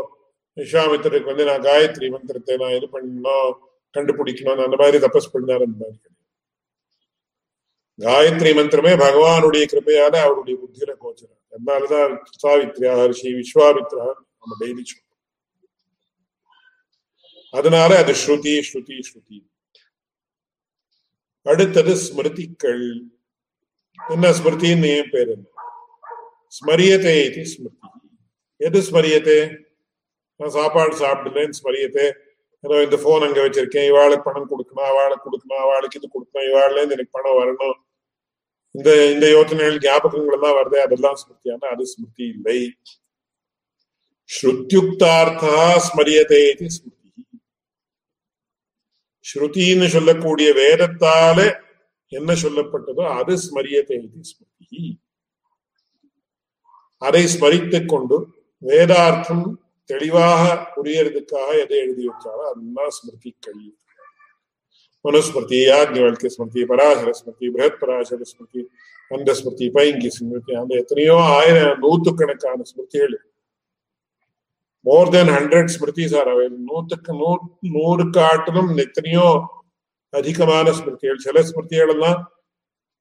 [0.57, 3.55] விஸ்வாமித்திரருக்கு வந்து நான் காயத்ரி மந்திரத்தை நான் இது பண்ணணும்
[3.95, 6.11] கண்டுபிடிக்கணும் அந்த மாதிரி தபஸ் பண்ணார் அந்த மாதிரி
[7.99, 14.07] காயத்ரி மந்திரமே பகவானுடைய கிருப்பையால அவருடைய புத்தியில கோச்சரம் அதனாலதான் சாவித்ரியா ரிஷி விஸ்வாமித்ரா
[14.43, 15.09] நம்ம டெய்லி சொல்றோம்
[17.59, 19.39] அதனால அது ஸ்ருதி ஸ்ருதி ஸ்ருதி.
[21.47, 22.85] அடுத்தது ஸ்மிருதிகள்.
[23.99, 25.47] என்ன ஸ்மிருதின்னு ஏன் பேர் என்ன?
[26.59, 27.79] ஸ்மரியத்தை இது ஸ்மிருதி.
[28.61, 29.39] எது ஸ்மரியத்தை
[30.41, 32.07] நான் சாப்பாடு சாப்பிடலன்னு ஸ்மரியத்தை
[32.65, 33.89] ஏதோ இந்த போன் அங்க வச்சிருக்கேன்.
[33.93, 37.77] இவாளுக்கு பணம் கொடுக்கணும் அவளுக்கு கொடுக்கணும் அவளுக்கு இது கொடுக்கணும் இவாள்ல இருந்து எனக்கு பணம் வரணும்.
[38.75, 42.59] இந்த இந்த யோசனைகள் ஞாபகங்கள் எல்லாம் வருது அதெல்லாம் ஸ்மிருதியான அது ஸ்மிருதி இல்லை.
[44.33, 45.55] ஸ்ருத்யுக்தார்த்தா
[45.87, 47.01] ஸ்மரியதே இது ஸ்மிருதி
[49.25, 51.39] ஸ்ருதின்னு சொல்லக்கூடிய வேதத்தால
[52.13, 54.83] என்ன சொல்லப்பட்டதோ அது ஸ்மரியதே இது ஸ்மிருதி
[57.03, 58.17] அதை ஸ்மரித்துக் கொண்டு
[58.63, 59.47] வேதார்த்தம்
[59.91, 60.43] தெளிவாக
[60.75, 63.61] புரியறதுக்காக எதை எழுதி வச்சாலும் அதுதான் ஸ்மிருதி ஸ்மிருதிகள்
[65.05, 68.63] மனுஸ்மிருதி யாஜ்ஞவல்கிய ஸ்மிருதி பராசர ஸ்மிருதி பிரகத் பராசர ஸ்மிருதி
[69.11, 73.17] அந்த ஸ்மிருதி பைங்கி ஸ்மிருதி அந்த எத்தனையோ ஆயிரம் நூத்துக்கணக்கான ஸ்மிருதிகள்
[74.85, 77.31] more than hundred smritis are available நூத்துக்கு நூ
[77.71, 79.27] நூறு காட்டிலும் எத்தனையோ
[80.13, 82.21] அதிகமான ஸ்மிருதிகள் சில ஸ்மிருதிகள் எல்லாம்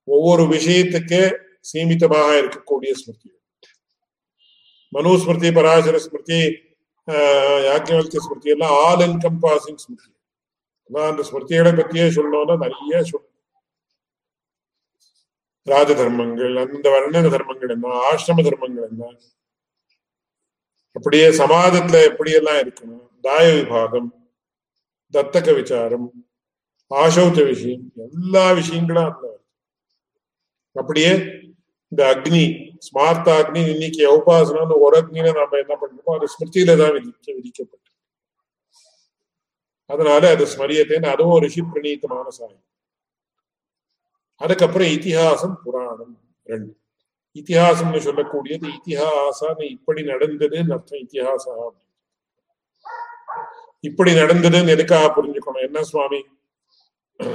[0.07, 1.23] ஒவ்வொரு விஷயத்துக்கே
[1.61, 3.39] சீமிதமாக இருக்கக்கூடிய ஸ்மிருதிகள்
[4.93, 6.39] மனுஸ்மிருதி பராசர ஸ்மிருதி
[7.65, 10.09] யாக்கியவல்கிய ஸ்மிருதி எல்லாம் ஆல் என்கம்பாசிங் ஸ்மிருதி
[10.91, 13.29] அந்த ஸ்மிருதிகளை பத்தியே சொல்லணும்னா நிறைய சொல்லணும்
[15.67, 19.09] ராஜ தர்மங்கள் அந்த வர்ண தர்மங்கள் என்ன ஆசிரம தர்மங்கள் என்ன
[20.95, 23.09] அப்படியே சமாஜத்துல எப்படியெல்லாம் இருக்கணும்?
[23.21, 24.09] தாய விபாகம்
[25.13, 26.07] தத்தக விசாரம்
[26.91, 29.29] ஆசௌத்த விஷயம் எல்லா விஷயங்களும் அதுல
[30.75, 31.11] அப்படியே
[31.91, 32.43] இந்த அக்னி
[32.87, 37.89] ஸ்மார்த்த அக்னி இன்னைக்கு உபாசனம்னு ஒரு அக்னியில நாம என்ன பண்றோமோ அது ஸ்மிருதியில தான் விதிக்க விதிக்கப்பட்டு.
[39.89, 42.65] அதனால அது ஸ்மரியத்தைன்னு அதுவும் ஒரு ரிஷி பிரணீத்தமான சாயம்.
[44.41, 46.80] அதுக்கப்புறம் இத்திஹாசம் புராணம் ரெண்டு.
[47.35, 51.53] இத்திஹாசம்னு சொல்லக்கூடியது இத்திஹாசான்னு இப்படி நடந்ததுன்னு அர்த்தம் இத்திஹாசா
[53.87, 55.65] இப்படி நடந்ததுன்னு எதுக்காக புரிஞ்சுக்கணும்?
[55.67, 56.19] என்ன சுவாமி?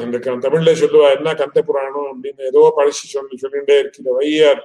[0.04, 2.10] இந்த தமிழ்ல சொல்லுவா என்ன கந்த புராணம்?
[2.12, 4.60] அப்படின்னு ஏதோ பழசி சொல்லி சொல்லிட்டே இருக்கிற why are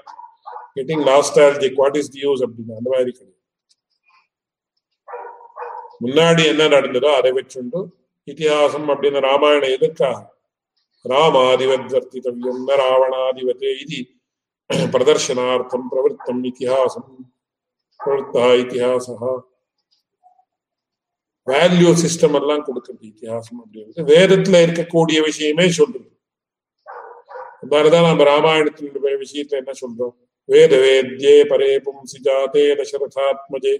[0.75, 2.77] getting nostalgic what is the use அப்படின்னு.
[2.79, 3.37] அந்த மாதிரி கிடையாது.
[6.03, 7.81] முன்னாடி என்ன நடந்ததோ அதை வச்சுண்டு
[8.27, 10.19] இத்திஹாசம் அப்படின்னு ராமாயணம் எதுக்காக?
[11.05, 13.99] ராமாதிவத்வர்த்தித்தவியம் வர்த்தித்தவியம் ராவணாதிபதே இது
[14.93, 17.09] பிரதர்ஷனார்த்தம் பிரவருத்தம் இத்திஹாசம்
[17.99, 19.15] பிரவருத்தா இத்திஹாசா
[21.47, 26.09] வேல்யூ சிஸ்டம் எல்லாம் கொடுக்குறது இத்திஹாசம் அப்படின்றது வேதத்துல இருக்கக்கூடிய விஷயமே சொல்றது
[27.71, 30.15] மாதிரிதான் நம்ம ராமாயணத்தினுடைய விஷயத்துல என்ன சொல்றோம்
[30.49, 33.73] வேத வேத்யே பரே பும்சி ஜாதே தசரதாத்மஜே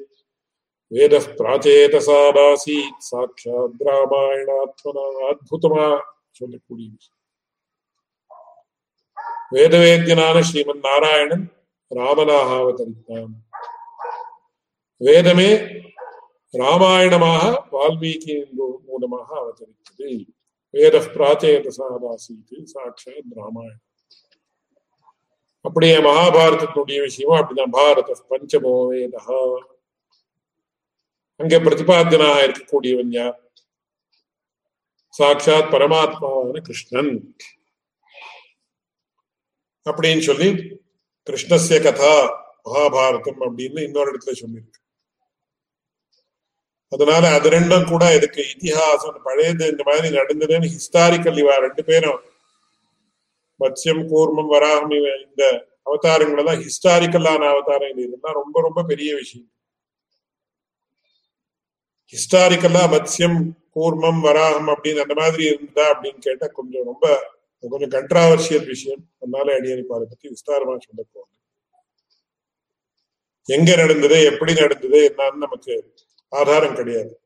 [0.92, 5.88] வேத பிராச்சேதசாபாசீத் சாட்சாத் ராமாயணாத்மனா அத்புதமா
[6.36, 7.21] சொல்லக்கூடிய விஷயம்
[9.52, 11.46] வேதவேத்தியனான ஸ்ரீமன் நாராயணன்
[11.88, 13.32] ராமனாக அவதரித்தான்
[14.98, 15.52] வேதமே
[16.54, 18.36] ராமாயணமாக வால்மீகி
[18.88, 20.26] மூலமாக அவதரித்தது.
[20.70, 23.86] வேத பிராச்சேதசாதாசீத்து சாட்சாத் ராமாயணம்.
[25.66, 27.76] அப்படியே மகாபாரதத்தினுடைய விஷயமும் அப்படிதான்.
[27.78, 29.40] பாரத பஞ்சமோ வேதா.
[31.36, 33.38] அங்கே பிரதிபாத்தியனாக இருக்கக்கூடியவன் யார்?
[35.20, 37.36] சாட்சாத் பரமாத்மாவான கிருஷ்ணன்.
[39.90, 40.50] அப்படின்னு சொல்லி
[41.28, 42.14] கிருஷ்ணசிய கதா
[42.66, 44.80] மகாபாரதம் அப்படின்னு இன்னொரு இடத்துல சொல்லியிருக்கு.
[46.90, 52.20] அதனால அது ரெண்டும் கூட இதுக்கு இத்திஹாசம் பழையது இந்த மாதிரி நடந்ததுன்னு ஹிஸ்டாரிக்கல் இவா ரெண்டு பேரும்.
[53.60, 55.44] மத்யம் கூர்மம் வராகம் இந்த
[55.84, 59.50] அவதாரங்கள் எல்லாம் ஹிஸ்டாரிக்கலான அவதாரங்கள் இதெல்லாம் ரொம்ப ரொம்ப பெரிய விஷயம்.
[62.14, 63.40] ஹிஸ்டாரிக்கலா மத்யம்
[63.76, 67.06] கூர்மம் வராகம் அப்படின்னு அந்த மாதிரி இருந்தா அப்படின்னு கேட்டா கொஞ்சம் ரொம்ப
[67.70, 69.04] கொஞ்சம் கண்ட்ராவர்ஷியல் விஷயம்.
[69.20, 71.30] அதனால அடியனுக்கு அதை பத்தி விஸ்தாரமா சொல்ல போவாங்க
[73.46, 75.94] எங்க நடந்தது எப்படி நடந்தது என்னன்னு நமக்கு
[76.28, 77.20] ஆதாரம் கிடையாது.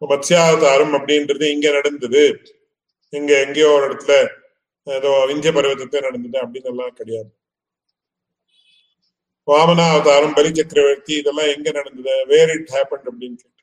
[0.00, 2.40] மத்ஸ்யாவதாரம் அப்படின்றது இங்க நடந்தது.
[3.08, 4.14] இங்க எங்கேயோ ஒரு இடத்துல
[4.82, 7.30] ஏதோ விஞ்ச பருவத்தை நடந்தது அப்படின்னு எல்லாம் கிடையாது.
[9.46, 12.26] வாமனா அவதாரம் பலி சக்கரவர்த்தி இதெல்லாம் எங்க நடந்தது?
[12.26, 13.62] வேர் இட் ஹேப்பன் அப்படின்னு கேட்டு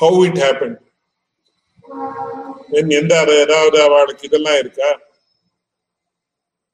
[0.00, 0.83] ஹவு இட் ஹேப்பன்
[2.98, 5.00] எந்த ஏதாவது அவளுக்கு இதெல்லாம் இருக்கா?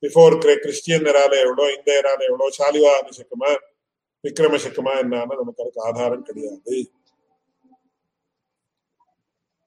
[0.02, 3.50] பிஃபோர் கிறிஸ்டியன் எரால எவ்வளோ இந்த எரால எவ்வளோ சாலிவான சக்கமா
[4.24, 6.92] விக்ரம சக்கமா என்னன்னா நமக்கு அதுக்கு ஆதாரம் கிடையாது.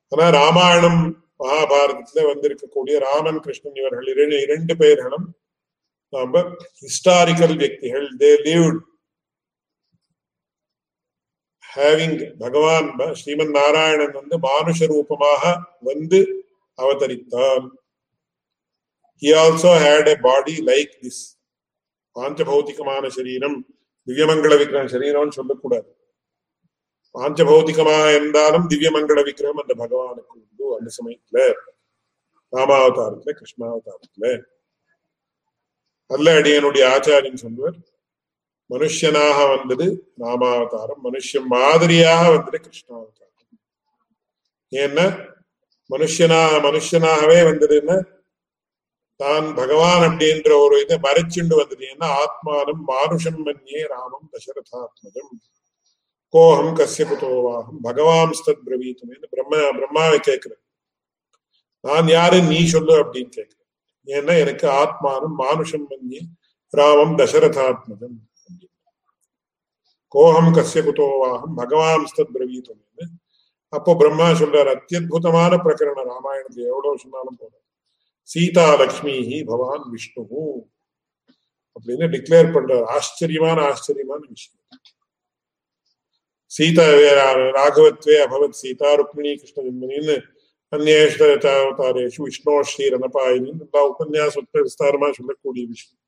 [0.07, 5.35] ஆனா ராமாயணம் மகாபாரதத்துல வந்திருக்கக்கூடிய ராமன் கிருஷ்ணன் இவர்கள் இரண்டு இரண்டு பெயர்களும்
[6.09, 6.41] நாம
[6.81, 8.07] ஹிஸ்டாரிக்கல் வியக்திகள்.
[8.19, 8.81] தே லீவ்ட்
[11.73, 15.43] ஹேவிங் பகவான் ஸ்ரீமன் நாராயணன் வந்து மானுஷ ரூபமாக
[15.89, 16.19] வந்து
[16.79, 17.65] அவதரித்தான்
[19.21, 21.21] he also had a body like this
[22.15, 23.57] பாஞ்சபௌத்திகமான சரீரம்
[24.07, 25.89] திவ்யமங்கள விக்கிரகம் சரீரம்னு சொல்லக்கூடாது.
[27.15, 31.37] பாஞ்சபௌத்திகமாக இருந்தாலும் திவ்யமங்கள விக்கிரகம் அந்த பகவானுக்கு உண்டு அந்த சமயத்துல.
[32.53, 34.25] ராமாவதாரத்துல கிருஷ்ணாவதாரத்துல
[36.11, 37.77] அல்ல அடியனுடைய ஆச்சாரியன் சொல்வர்
[38.69, 39.85] மனுஷனாக வந்தது
[40.19, 43.59] ராமாவதாரம் மனுஷன் மாதிரியாக வந்தது கிருஷ்ணாவதாரம்.
[44.71, 45.05] ஏன்னா
[45.89, 47.97] மனுஷனா மனுஷனாகவே வந்ததுன்னா
[49.19, 51.83] தான் பகவான் அப்படின்ற ஒரு இதை மறைச்சுண்டு வந்தது.
[51.93, 55.33] ஏன்னா ஆத்மானம் மானுஷம் மன்யே ராமம் தசரதாத்மஜம்.
[56.33, 60.63] கோஹம் கசிய குதோவாகம் பகவான் ஸ்தத் பிரவீத்தும் பிரம்மா பிரம்மாவை கேட்கிறேன்
[61.83, 62.37] நான் யாரு?
[62.41, 63.69] நீ சொல்லு அப்படின்னு கேட்கிறேன்
[64.07, 66.21] ஏன்னா எனக்கு ஆத்மானம் மானுஷம் மன்யே
[66.73, 68.17] ராமம் தசரதாத்மஜம்.
[70.13, 72.81] கோஹம் கசிய குதோவாகம் பகவான் ஸ்தத் பிரவீத்தும்
[73.73, 77.63] அப்போ பிரம்மா சொல்றாரு அத்தியுதமான பிரகரணம் ராமாயணத்துல எவ்வளவு சொன்னாலும் போதும்
[78.29, 80.25] சீதா லக்ஷ்மி பவான் விஷ்ணு
[81.75, 84.59] அப்படின்னு டிக்ளேர் பண்றார் ஆச்சரியமான ஆச்சரியமான விஷயம்
[86.51, 86.85] சீதா
[87.57, 90.17] ராகவத்வே அபவத் சீதா ருக்மிணி கிருஷ்ண ஜன்மனின்னு
[90.73, 96.02] அந்நேஷாவதாரேஷு விஷ்ணோ ஸ்ரீ ரணபாயினின்னு எல்லா உபன்யாசத்தை விஸ்தாரமா சொல்லக்கூடிய விஷயம்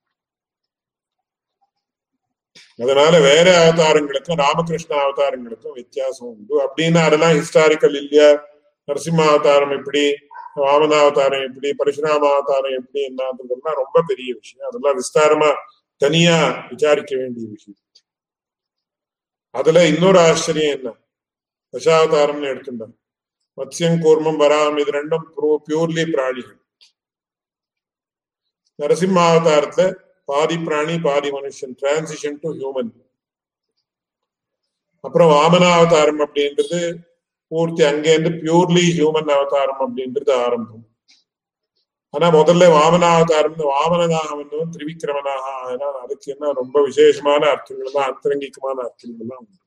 [2.77, 6.61] அதனால வேற அவதாரங்களுக்கும் ராமகிருஷ்ண அவதாரங்களுக்கும் வித்தியாசம் உண்டு.
[6.61, 8.45] அப்படின்னு அதெல்லாம் ஹிஸ்டாரிக்கல் இல்லையா?
[8.87, 10.15] நரசிம்ம அவதாரம் எப்படி?
[10.55, 11.69] வாமன அவதாரம் எப்படி?
[11.69, 13.05] பரசுராம அவதாரம் எப்படி?
[13.05, 14.69] என்னன்றதெல்லாம் ரொம்ப பெரிய விஷயம்.
[14.69, 15.53] அதெல்லாம் விஸ்தாரமா
[15.97, 17.79] தனியா விசாரிக்க வேண்டிய விஷயம்.
[19.51, 20.95] அதுல இன்னொரு ஆச்சரியம் என்ன?
[21.71, 23.03] தசாவதாரம்னு எடுத்துட்டாங்க
[23.57, 25.23] மத்யம் கூர்மம் வராமம் இது ரெண்டும்
[25.69, 26.57] பியூர்லி பிராணிகள்.
[28.77, 31.73] நரசிம்ம அவதாரத்துல பாதி பிராணி பாதி மனுஷன்.
[31.81, 32.91] டிரான்சிஷன் டு ஹியூமன்
[35.03, 36.79] அப்புறம் வாமன அவதாரம் அப்படின்றது
[37.51, 40.85] பூர்த்தி அங்கேருந்து பியூர்லி ஹியூமன் அவதாரம் அப்படின்றது ஆரம்பம்.
[42.13, 49.29] ஆனா முதல்ல வாமனாவதாரம் வாமனதாக வந்தவன் திரிவிக்கிரமனாக ஆகினான் அதுக்கு என்ன ரொம்ப விசேஷமான அர்த்தங்கள் தான் அந்தரங்கிகமான அர்த்தங்கள்
[49.31, 49.64] தான் உண்டு.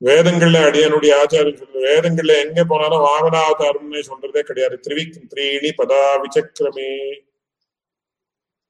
[0.00, 4.80] வேதங்கள்ல அடியனுடைய ஆச்சாரம் சொல்ற வேதங்கள்ல எங்க போனாலும் வாமனாவதாரம்னே சொல்றதே கிடையாது.
[4.88, 6.90] திரிவிக் திரீணி பதா விசக்கிரமே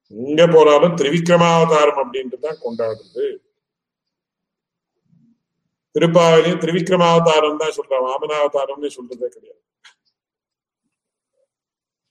[0.08, 3.26] எங்க போனாலும் திரிவிக்ரமாவதாரம் அப்படின்றதுதான் கொண்டாடுறது.
[5.94, 9.62] திருப்பாவிலையும் திரிவிக்ரமாவதாரம் தான் சொல்றான் வாமனாவதாரம்னு சொல்றதே கிடையாது.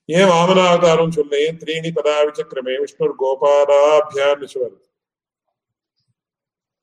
[0.06, 1.40] ஏன் வாமனாவதாரம் சொல்ல?
[1.40, 4.93] ஏன் திரீணி பதாவிச்சக்கிரமே விஷ்ணு கோபாலாபியான்னு சொல்லுவாரு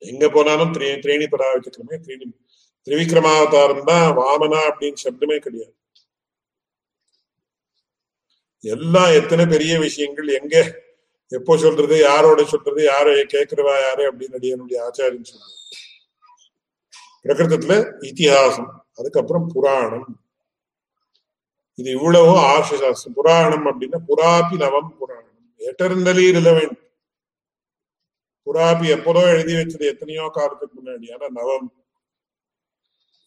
[0.03, 2.27] எங்க போனாலும் திரீ திரேணி பராவிக்கிரமே திரீணி.
[2.87, 5.75] திரிவிக்ரமாவதாரம் தான் வாமனா அப்படின்னு சப்தமே கிடையாது.
[8.65, 10.57] எல்லாம் எத்தனை பெரிய விஷயங்கள் எங்க
[11.33, 15.57] எப்போ சொல்றது யாரோட சொல்றது யாரோ கேட்கிறவா யாரு அப்படின்னு என்னுடைய ஆச்சாரியன் சொல்றது
[17.25, 17.75] பிரகிருதத்துல
[18.09, 20.09] இத்திஹாசம் அதுக்கப்புறம் புராணம்.
[21.79, 25.27] இது இவ்வளவு ஆர்ஷசாஸ்திரம் புராணம் அப்படின்னா புராபி நவம் புராணம்.
[25.61, 26.79] எட்டர்ந்தலி ரிலவெண்ட்
[28.47, 31.07] புராபி எப்போதோ எழுதி வச்சது எத்தனையோ காலத்துக்கு முன்னாடி.
[31.13, 31.67] ஆனா now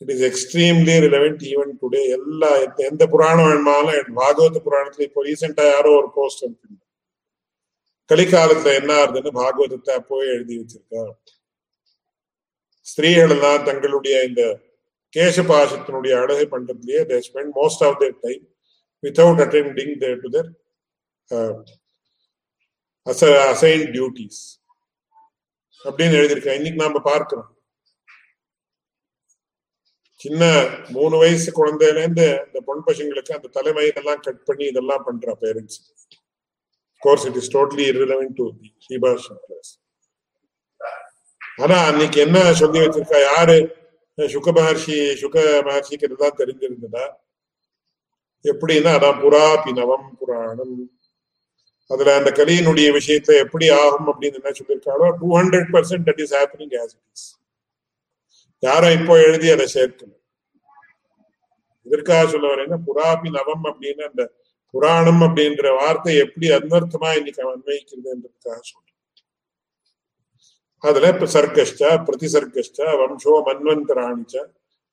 [0.01, 2.49] it is extremely relevant even today எல்லா
[2.87, 6.79] எந்த புராணம் வேணுமாலும் பாகவத புராணத்துல இப்போ ரீசெண்டா யாரோ ஒரு போஸ்ட் அனுப்பிங்க
[8.09, 11.03] கலிகாலத்துல என்ன ஆகுதுன்னு பாகவதத்தை அப்போவே எழுதி வச்சிருக்கா
[12.87, 14.41] ஸ்திரீகள் எல்லாம் தங்களுடைய இந்த
[15.13, 18.43] கேசபாசத்தினுடைய அழகை பண்றதுலயே they spend most of their time
[19.03, 20.49] without attending their to their
[23.47, 24.41] assign duties
[25.83, 26.55] அப்படின்னு எழுதியிருக்கேன்.
[26.55, 27.49] இன்னைக்கு நாம பார்க்கிறோம்
[30.21, 30.43] சின்ன
[30.89, 35.79] மூணு வயசு குழந்தையிலேருந்து இந்த பொன் பசங்களுக்கு அந்த தலைமையெல்லாம் கட் பண்ணி இதெல்லாம் பண்ற parents
[37.01, 39.71] course it is totally irrelevant to the ஸ்ரீபாஷன் class
[41.57, 43.19] ஆனா அன்னைக்கு என்ன சொல்லி வச்சிருக்கா?
[43.21, 43.57] யாரு?
[44.27, 47.05] சுக மகர்ஷி சுக மகர்ஷிக்கு இதுதான் தெரிஞ்சிருந்ததா?
[48.45, 50.75] எப்படின்னா அதான் புறா பினவம் புராணம்.
[51.89, 56.75] அதுல அந்த கலியினுடைய விஷயத்தை எப்படி ஆகும் அப்படின்னு என்ன சொல்லியிருக்காளோ two hundred percent that is happening
[56.83, 57.27] as it is
[58.63, 60.19] யாரும் இப்போ எழுதி அதை சேர்க்கணும்
[61.85, 64.23] இதற்காக சொல்ல வரேன்னா புறாபி நவம் அப்படின்னு அந்த
[64.73, 68.89] புராணம் அப்படின்ற வார்த்தை எப்படி அன்வர்த்தமா இன்னைக்கு அன்வயிக்கிறதுன்றதுக்காக சொல்றேன்.
[70.83, 74.35] அதுல இப்ப சர்க்கஷ்ட பிரதிசர்க்கஷ்ட வம்சோ மன்வந்தராணிச்ச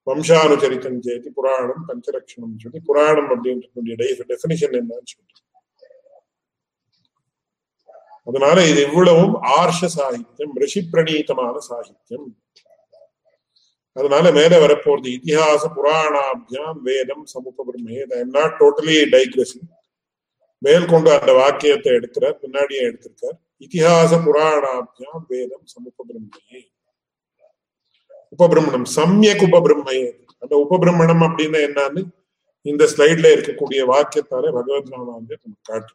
[0.06, 3.66] வம்சானுச்சரித்தம் சேதி புராணம் பஞ்சலட்சணம் சொல்லி புராணம் அப்படின்ற
[4.32, 5.46] டெபினிஷன் என்னன்னு சொல்றேன்.
[8.26, 12.26] அதனால இது இவ்வளவும் ஆர்ஷ சாகித்யம் ரிஷி பிரணீதமான சாகித்யம்.
[13.96, 19.68] அதனால மேல வரப்போறது இத்திஹாச புராணாபியாம் வேதம் சமுப்ப பிரம்மே ஐம் நாட் டோட்டலி டைக்ரஸிங்
[20.62, 23.38] மேல் கொண்டு அந்த வாக்கியத்தை எடுக்கிறார் பின்னாடியே எடுத்திருக்கார்.
[23.64, 26.60] இத்திஹாச புராணாபியாம் வேதம் சமுப்ப பிரம்மையே
[28.34, 32.02] உபபிரமணம் சமயக் உபபிரம்மையே அந்த உபபிரமணம் அப்படின்னா என்னன்னு
[32.66, 35.92] இந்த ஸ்லைட்ல இருக்கக்கூடிய வாக்கியத்தாலே பகவத் ராமாந்தே நமக்கு காட்டு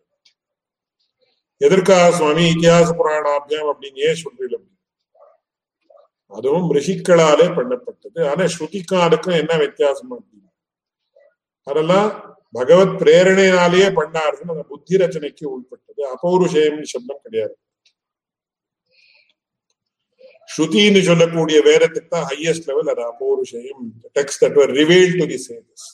[1.62, 4.58] எதற்காக சுவாமி இத்தியாச புராணாபியம் அப்படின்னு ஏன் சொல்றீங்க
[6.32, 8.20] அதுவும் ரிஷிக்களாலே பண்ணப்பட்டது.
[8.30, 10.50] ஆனா ஸ்ருதிக்கும் அதுக்கும் என்ன வித்தியாசம் அப்படின்னா
[11.68, 12.10] அதெல்லாம்
[12.58, 16.02] பகவத் பிரேரணையினாலேயே பண்ணார்கள் அந்த புத்தி ரச்சனைக்கு உள்பட்டது.
[16.16, 17.56] அபௌருஷயம் சப்தம் கிடையாது.
[20.50, 23.86] ஸ்ருதின்னு சொல்லக்கூடிய வேதத்துக்கு தான் ஹையஸ்ட் லெவல் அது அபௌருஷயம்
[24.18, 25.86] text that were reveal to the sages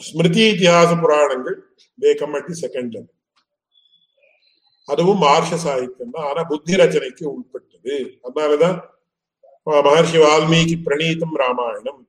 [0.00, 1.56] Smriti இத்திஹாச புராணங்கள்
[1.98, 3.12] they come at the second level
[4.88, 7.94] அதுவும் மார்ஷ சாகித்யம் தான் ஆனா புத்தி ரச்சனைக்கு உட்பட்டது
[8.24, 8.76] அதனாலதான்
[9.86, 12.00] மகர்ஷி வால்மீகி பிரணீதம் ராமாயணம்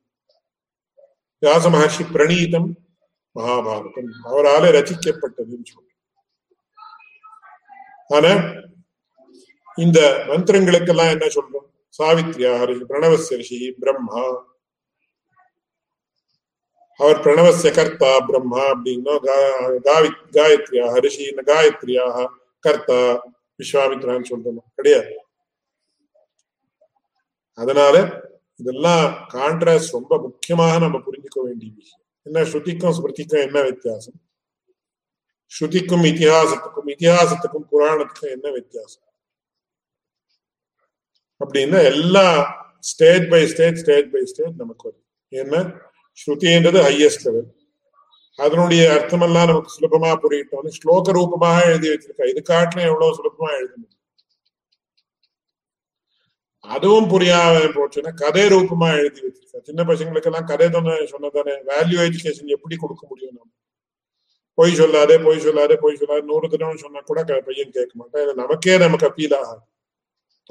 [1.43, 2.69] வியாச மகர்ஷி பிரணீதம்
[3.35, 5.91] மகாபாரதம் அவரால ரச்சிக்கப்பட்டதுன்னு சொல்றோம்
[8.09, 8.31] ஆனா
[9.77, 11.67] இந்த மந்திரங்களுக்கெல்லாம் என்ன சொல்றோம்
[11.99, 14.21] சாவித்ரியா ரிஷி பிரணவசிய ரிஷி பிரம்மா
[16.97, 19.13] அவர் பிரணவசிய கர்த்தா பிரம்மா அப்படின்னா
[19.87, 22.27] காவி காயத்ரியா ரிஷி காயத்ரியாக
[22.59, 22.99] கர்த்தா
[23.59, 24.61] விஸ்வாமித்ரான்னு சொல்றோம்?
[24.75, 25.13] கிடையாது.
[27.57, 27.95] அதனால
[28.55, 32.03] இதெல்லாம் கான்ட்ராஸ்ட் ரொம்ப முக்கியமாக நம்ம புரிஞ்சுக்க வேண்டிய விஷயம்.
[32.27, 34.17] என்ன ஸ்ருதிக்கும் ஸ்மிருதிக்கும் என்ன வித்தியாசம்?
[35.51, 39.03] ஸ்ருதிக்கும் இத்திஹாசத்துக்கும் இத்திஹாசத்துக்கும் புராணத்துக்கும் என்ன வித்தியாசம்?
[41.41, 42.27] அப்படின்னா எல்லா
[42.79, 45.05] state by state state by state நமக்கு வரும்.
[45.31, 45.61] ஏன்னா
[46.17, 47.49] ஸ்ருதின்றது ஹையஸ்ட் லெவல்
[48.37, 52.25] அதனுடைய அர்த்தமெல்லாம் நமக்கு சுலபமா புரியட்டும் ஸ்லோக ரூபமாக எழுதி வச்சிருக்கா.
[52.31, 53.91] இது காட்டிலும் எவ்வளவு சுலபமா எழுத முடியும்?
[56.63, 59.59] அதுவும் புரியாம போச்சுன்னா கதை ரூபமா எழுதி வச்சிருக்கா.
[59.63, 61.53] சின்ன பசங்களுக்கு எல்லாம் கதை தானே சொன்னதானே?
[61.71, 63.51] வேல்யூ எஜுகேஷன் எப்படி கொடுக்க முடியும் நம்ம?
[64.53, 68.23] பொய் சொல்லாதே பொய் சொல்லாதே பொய் சொல்லாது நூறு தினம் சொன்னா கூட பையன் கேட்க மாட்டான்.
[68.23, 69.63] இது நமக்கே நமக்கு அப்பீல் ஆகாது.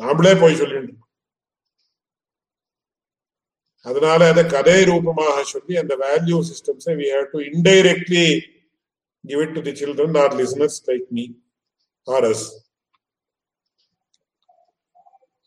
[0.03, 0.95] நாமளே பொய் சொல்லிட்டு
[3.87, 8.27] அதனால அதை கதை ரூபமாக சொல்லி அந்த value சிஸ்டம்ஸை we have to indirectly
[9.25, 11.25] give it to the children or listeners like me
[12.07, 12.47] or us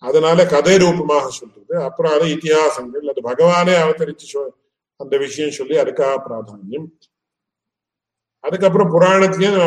[0.04, 4.42] அதனால கதை ரூபமாக சொல்றது அப்புறம் அது இத்திஹாசங்கள் அது பகவானே அவதரிச்சு
[5.00, 6.88] அந்த விஷயம் சொல்லி அதுக்காக பிராதானியம்.
[8.44, 9.58] அதுக்கப்புறம் புராணத்திலயும்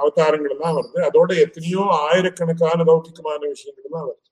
[0.00, 0.98] அவதாரங்கள் எல்லாம் வருது.
[1.08, 4.29] அதோட எத்தனையோ ஆயிரக்கணக்கான லௌகிகமான விஷயங்கள் எல்லாம் வருது.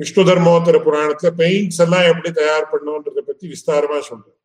[0.00, 4.38] விஷ்ணு தர்மோத்தர புராணத்துல பெயிண்ட்ஸ் எல்லாம் எப்படி தயார் பண்ணுன்றத பத்தி விஸ்தாரமா சொல்றேன்.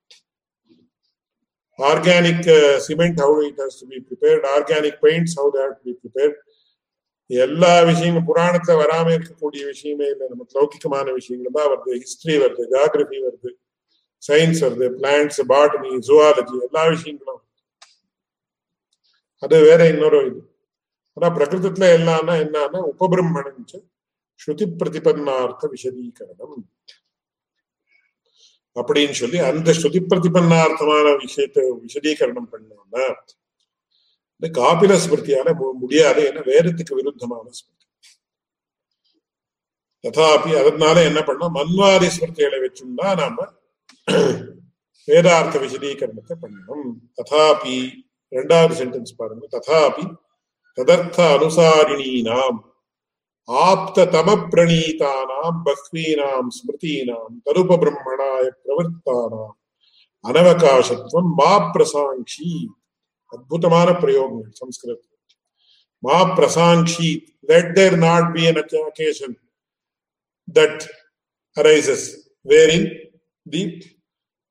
[1.80, 2.50] Organic
[2.88, 6.38] cement how it has to be prepared organic paints how that to be prepared
[7.30, 10.26] எல்லா விஷயங்களும் புராணத்துல வராம இருக்கக்கூடிய விஷயமே இல்லை.
[10.34, 11.92] நமக்கு லௌகிகமான விஷயங்கள் தான் வருது.
[12.04, 13.52] ஹிஸ்டரி வருது ஜியாகிரபி வருது
[14.24, 17.44] சயின்ஸ் வருது பிளான்ட்ஸ் பாட்டனி ஜுவாலஜி எல்லா விஷயங்களும்
[19.44, 20.42] அது வேற இன்னொரு இது.
[21.18, 23.62] ஆனா பிரகிருதத்துல எல்லாம்னா என்னன்னா உபபிரம்மணம்
[24.40, 26.60] ஸ்ருதி பிரதிபன்னார்த்த விசதீகரணம்
[28.76, 33.06] அப்படின்னு சொல்லி அந்த ஸ்ருதி பிரதிபன்னார்த்தமான விஷயத்தை விசதீகரணம் பண்ணோம்னா
[34.42, 35.50] இந்த காபில ஸ்மிருதியால
[35.82, 37.86] முடியாது ஏன்னா வேதத்துக்கு விருத்தமான ஸ்மிருதி.
[40.04, 43.48] ததாபி அதனால என்ன பண்ணோம் மன்வாதி ஸ்மிருதிகளை வச்சுன்னா நாம
[45.08, 46.90] வேதார்த்த விசதீகரணத்தை பண்ணணும்.
[47.18, 47.78] ததாபி
[48.32, 49.46] ரெண்டாவது சென்டென்ஸ் பாருங்க.
[49.58, 50.06] ததாபி
[50.78, 52.60] ததர்த்த அனுசாரிணீனாம்.
[53.50, 59.56] ஆப்த தம பிரணீதானாம் பக்வீனாம் ஸ்மிருதீனாம் தருப பிரம்மணாய பிரவர்த்தானாம்.
[60.24, 62.50] அனவகாசத்துவம் மா பிரசாங்கி
[63.34, 65.18] அற்புதமான பிரயோகங்கள் சம்ஸ்கிருதத்தில்.
[66.04, 67.10] மா பிரசாங்கி
[67.52, 68.62] let there not be an
[69.28, 69.34] an
[70.58, 70.84] that
[71.58, 72.08] arises
[72.42, 72.90] where in
[73.46, 73.64] the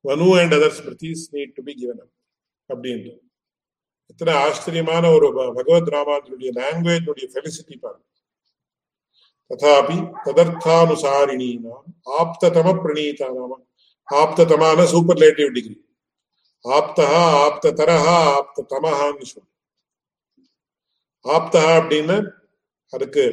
[0.05, 2.13] Vanu and other smritis need to be given up
[2.69, 3.19] அப்படின்றது
[4.11, 5.27] எத்தனை ஆச்சரியமான ஒரு
[5.57, 8.05] பகவத் ராமானுடைய லாங்குவேஜ் ஃபெலிசிட்டி பாருங்க.
[9.51, 11.85] ததாபி ததர்த்தானுசாரிணீனாம்
[12.19, 13.57] ஆப்ததம பிரணீதா நாம
[14.07, 15.77] ஆப்ததமான சூப்பர்லேட்டிவ் டிகிரி
[16.65, 19.49] ஆப்தஹா ஆப்த தரஹா ஆப்த தமஹான்னு சொல்லு
[21.25, 22.17] ஆப்தஹா அப்படின்னு
[22.93, 23.23] அதுக்கு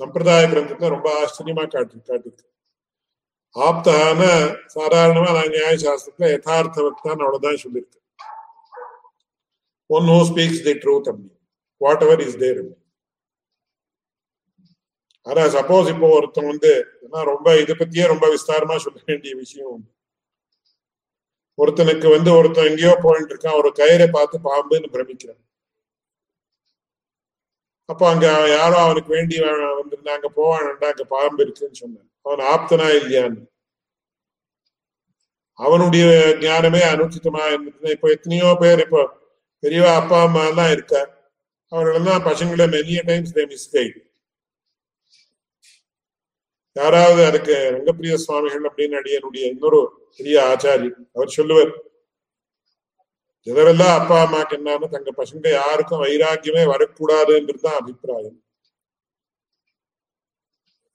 [0.00, 2.44] சம்பிரதாய கிரந்தத்துல ரொம்ப ஆச்சரியமா காட்டு காட்டிருக்கு
[3.54, 4.22] ஆப்தகான
[4.74, 7.98] சாதாரணமா நான் நியாய சாஸ்திரத்துல யதார்த்தவத்தான் அவ்வளவுதான் சொல்லியிருக்கு
[9.90, 11.36] one who speaks the truth அப்படின்னு
[11.80, 12.79] வாட் எவர் இஸ் தேர் அப்படின்னு
[15.26, 16.70] ஆனா சப்போஸ் இப்போ ஒருத்தன் வந்து
[17.32, 19.90] ரொம்ப இதை பத்தியே ரொம்ப விஸ்தாரமா சொல்ல வேண்டிய விஷயம் உண்டு.
[21.58, 25.40] ஒருத்தனுக்கு வந்து ஒருத்தன் எங்கேயோ போயிட்டு இருக்கான் ஒரு கயிறை பார்த்து பாம்புன்னு பிரமிக்கிறான்.
[27.88, 29.36] அப்போ அங்க யாரோ அவனுக்கு வேண்டி
[29.80, 32.08] வந்திருந்தா அங்க போவான்டா அங்க பாம்பு இருக்குன்னு சொன்னான்.
[32.26, 33.40] அவன் ஆப்தனா இல்லையான்னு.
[35.58, 36.04] அவனுடைய
[36.44, 39.00] ஞானமே அனுச்சிதமா இருந்துச்சுன்னா இப்போ எத்தனையோ பேர் இப்போ
[39.62, 41.00] பெரியவா அப்பா அம்மா எல்லாம் இருக்கா
[41.72, 43.98] அவர்களெல்லாம் பசங்களை மெனிய டைம்ஸ் தே மிஸ்கைட்
[46.76, 49.80] யாராவது அதுக்கு ரங்கப்பிரிய சுவாமிகள் அப்படின்னு அடியனுடைய இன்னொரு
[50.18, 51.72] பெரிய ஆச்சாரி அவர் சொல்லுவார்
[53.46, 58.38] இதரெல்லாம் அப்பா அம்மாக்கு என்னன்னு தங்க பசங்க யாருக்கும் வைராக்கியமே வரக்கூடாதுன்றது தான் அபிப்பிராயம்.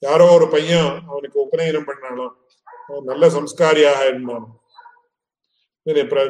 [0.03, 2.33] யாரோ ஒரு பையன் அவனுக்கு உபநயனம் பண்ணாலும்
[2.89, 4.45] அவன் நல்ல சம்ஸ்காரியாக இருந்தான்.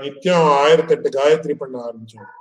[0.05, 2.31] நித்தியம் ஆயிரத்தி எட்டு காயத்ரி பண்ண ஆரம்பிச்சான்.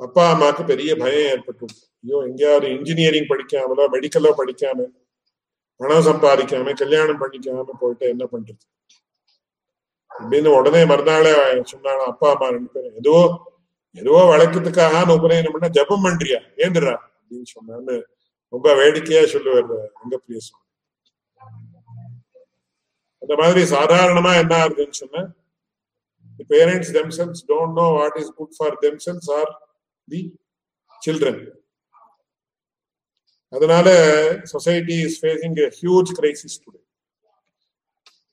[0.00, 1.66] அப்பா அம்மாக்கு பெரிய பயம் ஏற்பட்டு
[2.04, 4.88] ஐயோ எங்கேயாவது இன்ஜினியரிங் படிக்காமலோ மெடிக்கலோ படிக்காம
[5.80, 8.64] பணம் சம்பாதிக்காம கல்யாணம் பண்ணிக்காம போயிட்டு என்ன பண்றது?
[10.10, 11.32] அப்படின்னு உடனே மறுநாளே
[11.72, 12.96] சொன்னாங்க அப்பா அம்மா ரெண்டு பேரும்.
[13.02, 13.14] ஏதோ
[13.94, 16.40] ஏதோ வழக்கத்துக்காக உபநயனம் பண்ண ஜபம் பண்றியா?
[16.64, 17.96] ஏந்துடுறா அப்படின்னு சொன்னான்னு
[18.52, 20.66] ரொம்ப வேடிக்கையா சொல்லுவார் ரங்கப்பிரிய சுவாமி.
[23.22, 25.22] அந்த மாதிரி சாதாரணமா என்ன ஆகுதுன்னு சொன்னா
[26.38, 29.50] the parents themselves don't know what is good for themselves or
[30.08, 30.20] the
[31.02, 31.40] children
[33.52, 33.88] அதனால
[34.42, 36.80] society is facing a huge crisis today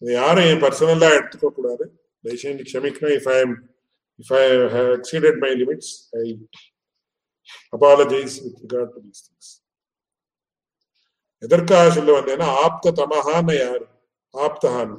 [0.01, 1.86] இது யாரும் என் பர்சனலா எடுத்துக்க கூடாது.
[2.24, 3.13] தயவுசெய்து க்ஷமிக்கணும்.
[3.18, 3.39] If I
[4.20, 6.26] if I have exceeded my limits I
[7.78, 9.51] apologize with regard to these things
[11.39, 13.86] எதற்காக சொல்ல வந்தேன்னா ஆப்த தமஹான்னு யாரு?
[14.34, 14.95] ஆப்தஹான்.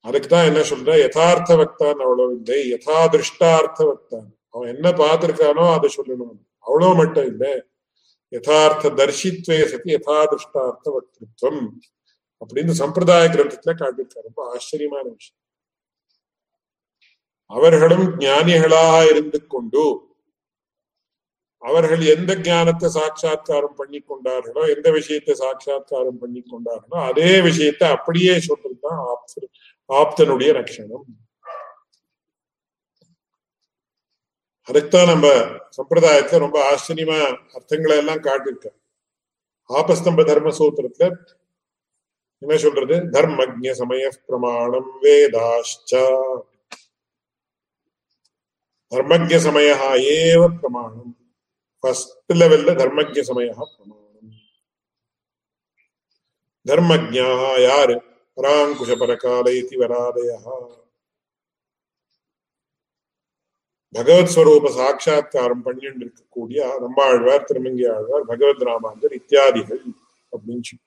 [0.00, 0.90] அதுக்கு தான் என்ன சொல்ற?
[0.98, 2.58] யதார்த்த வக்தான் அவ்வளவு இல்லை.
[2.72, 4.28] யதா திருஷ்டார்த்த வக்தான்.
[4.50, 6.38] அவன் என்ன பார்த்திருக்கானோ அதை சொல்லணும்.
[6.58, 7.52] அவ்வளவு மட்டும் இல்லை.
[8.32, 11.62] யதார்த்த தர்ஷித்வே சதி யதாதிருஷ்டார்த்த வக்திருத்வம்
[12.40, 14.28] அப்படின்னு சம்பிரதாய கிரந்தத்துல காட்டியிருக்காரு.
[14.28, 15.40] ரொம்ப ஆச்சரியமான விஷயம்.
[17.50, 19.82] அவர்களும் ஞானிகளாக இருந்து கொண்டு
[21.62, 29.02] அவர்கள் எந்த ஞானத்தை சாட்சா்காரம் பண்ணி கொண்டார்களோ எந்த விஷயத்தை சாட்சா்காரம் பண்ணி கொண்டார்களோ அதே விஷயத்தை அப்படியே சொல்றதுதான்
[29.88, 31.04] ஆப்தனுடைய லட்சணம்.
[34.62, 35.26] அதுக்குத்தான் நம்ம
[35.76, 37.18] சம்பிரதாயத்துல ரொம்ப ஆச்சரியமா
[37.54, 38.66] அர்த்தங்களை எல்லாம் காட்டியிருக்க
[39.68, 41.16] ஆபஸ்தம்ப தர்ம சூத்திரத்துல
[42.38, 42.94] என்ன சொல்றது?
[42.94, 45.92] தர்மஜ சமய பிரமாணம் வேதாஷ்ச.
[48.90, 51.16] தர்மஜ சமயா ஏவ பிரமாணம்.
[51.78, 54.30] ஃபர்ஸ்ட் லெவல்ல தர்மஜ சமய பிரமாணம்.
[56.66, 57.28] தர்மஜா
[57.62, 58.02] யாரு?
[58.36, 59.50] பராங்குஷ பரகால
[59.82, 60.38] வராதயா
[63.94, 69.82] பகவத் ஸ்வரூப சாட்சா்காரம் பண்ணிட்டு இருக்கக்கூடிய நம்மாழ்வார் திருமங்கி ஆழ்வார் பகவத் ராமாந்தர் இத்தியாதிகள்
[70.32, 70.78] அப்படின்னு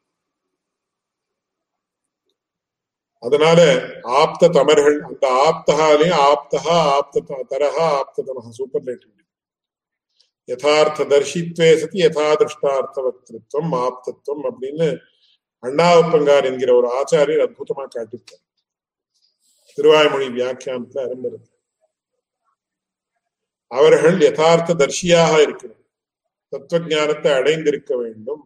[3.23, 3.59] அதனால
[4.21, 9.11] ஆப்த தமர்கள் அந்த ஆப்தகாலே ஆப்தகா ஆப்த தரஹா ஆப்த தமஹா சூப்பர்லேட்டிவ்
[10.49, 14.87] யதார்த்த தர்ஷித்வே சதி யதா திருஷ்டார்த்த வக்திருத்தம் ஆப்தத்துவம் அப்படின்னு
[15.63, 18.43] அண்ணாவப்பங்கார் என்கிற ஒரு ஆச்சாரியர் அற்புதமா காட்டியிருக்கார்.
[19.77, 21.37] திருவாய்மொழி வியாக்கியானத்துல ஆரம்பது
[23.79, 25.83] அவர்கள் யதார்த்த தர்ஷியாக இருக்கணும்
[26.49, 28.43] தத்துவ அடைந்திருக்க வேண்டும்.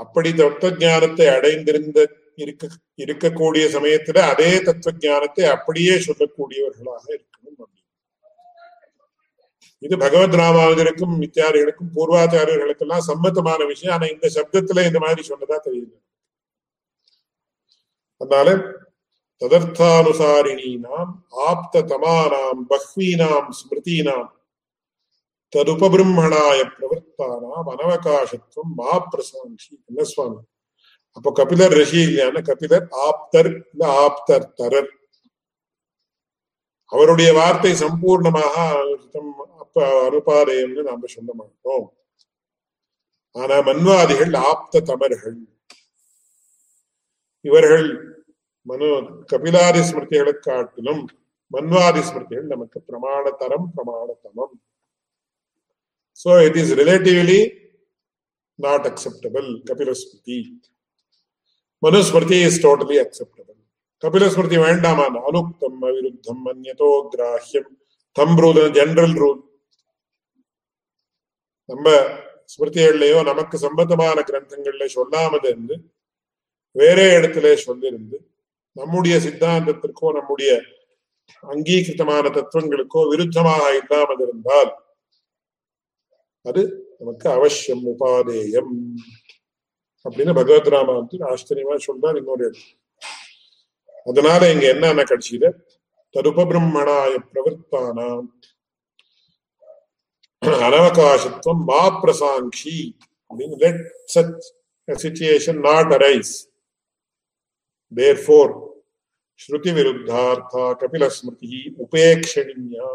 [0.00, 1.98] அப்படி தத்துவ அடைந்திருந்த
[2.42, 2.66] இருக்க
[3.02, 7.82] இருக்கக்கூடிய சமயத்துல அதே தத்துவ அப்படியே சொல்லக்கூடியவர்களாக இருக்கணும் அப்படின்னு.
[9.78, 13.94] இது பகவத் ராமாவதற்கும் மித்தியாரிகளுக்கும் பூர்வாச்சாரியர்களுக்கெல்லாம் சம்மத்தமான விஷயம்.
[13.96, 15.96] ஆனா இந்த சப்தத்துல இந்த மாதிரி சொன்னதா தெரியுது
[18.20, 18.48] அதனால
[19.44, 21.10] ததர்த்தானுசாரிணீனாம்
[21.44, 24.28] ஆப்த தமானாம் பஹ்வீனாம் ஸ்மிருதீனாம்
[25.52, 30.40] ததுபபிரம்மணாய பிரவர்த்தானாம் அனவகாசத்துவம் மா பிரசாந்தி என்ன சுவாமி
[31.16, 34.90] அப்போ கபிலர் ரிஷி இல்லையான கபிலர் ஆப்தர் இல்ல ஆப்தர் தரர்
[36.92, 38.56] அவருடைய வார்த்தை சம்பூர்ணமாக
[39.60, 39.76] அப்ப
[40.06, 41.86] அனுபாதயம்னு நாம சொல்ல மாட்டோம்
[43.36, 45.38] ஆனா மன்வாதிகள் ஆப்த தமர்கள்
[47.44, 47.86] இவர்கள்
[48.66, 48.90] மனோ
[49.30, 51.02] கபிலாதி ஸ்மிருதிகளை காட்டிலும்
[51.50, 54.54] மன்வாதி ஸ்மிருதிகள் நமக்கு பிரமாண தரம் பிரமாணத்தமம்.
[56.18, 57.40] So it is relatively
[58.58, 60.38] not acceptable Kapilasmriti
[61.82, 63.58] Manusmriti is totally acceptable
[64.02, 67.70] Kapilasmriti வேண்டாமான அனுக்தம் அவிருத்தம் அந்நதோ கிராஹ்யம்
[68.16, 69.40] தம் ரூல் ஜெனரல் ரூல்
[71.68, 71.86] நம்ம
[72.52, 75.76] ஸ்மிருதிகள்லயோ நமக்கு சம்பந்தமான கிரந்தங்கள்ல சொல்லாமது இருந்து
[76.76, 78.16] வேற இடத்துல சொல்லிருந்து
[78.76, 80.60] நம்முடைய சித்தாந்தத்திற்கோ நம்முடைய
[81.42, 84.72] அங்கீகிருத்தமான தத்துவங்களுக்கோ விருத்தமாக இல்லாமல் இருந்தால்
[86.42, 86.62] அது
[86.98, 88.72] நமக்கு அவசியம் உபாதேயம்.
[90.04, 92.48] அப்படின்னு பகவத் ராமாவத்தில் ஆச்சரியமா சொல்றார் இன்னொரு
[94.04, 95.52] அதனால இங்க என்னென்ன கட்சியில?
[96.14, 98.26] ததுபபிரம்மணாய பிரவர்த்தானாம்.
[100.66, 102.76] அனவகாசத்துவம் மா பிரசாங்கி
[103.30, 103.82] அப்படின்னு let
[104.14, 104.44] such
[104.88, 106.34] situation not arise
[107.94, 108.20] there
[109.40, 112.88] ஸ்ருதி விருத்தார்த்தா கபில ஸ்மிருதி உபேக்ஷணியா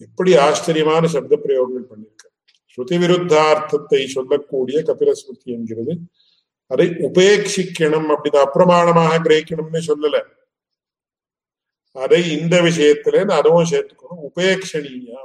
[0.00, 2.24] எப்படி ஆச்சரியமான சப்த பிரயோகங்கள் பண்ணியிருக்க?
[2.72, 5.94] ஸ்ருதி விருத்தார்த்தத்தை சொல்லக்கூடிய கபில ஸ்மிருதி என்கிறது
[6.66, 10.16] அதை உபேட்சிக்கணும் அப்படின்னு அப்பிரமாணமாக கிரகிக்கணும்னு சொல்லல.
[11.92, 15.22] அதை இந்த விஷயத்துல அதுவும் சேர்த்துக்கணும் உபேக்ஷணியா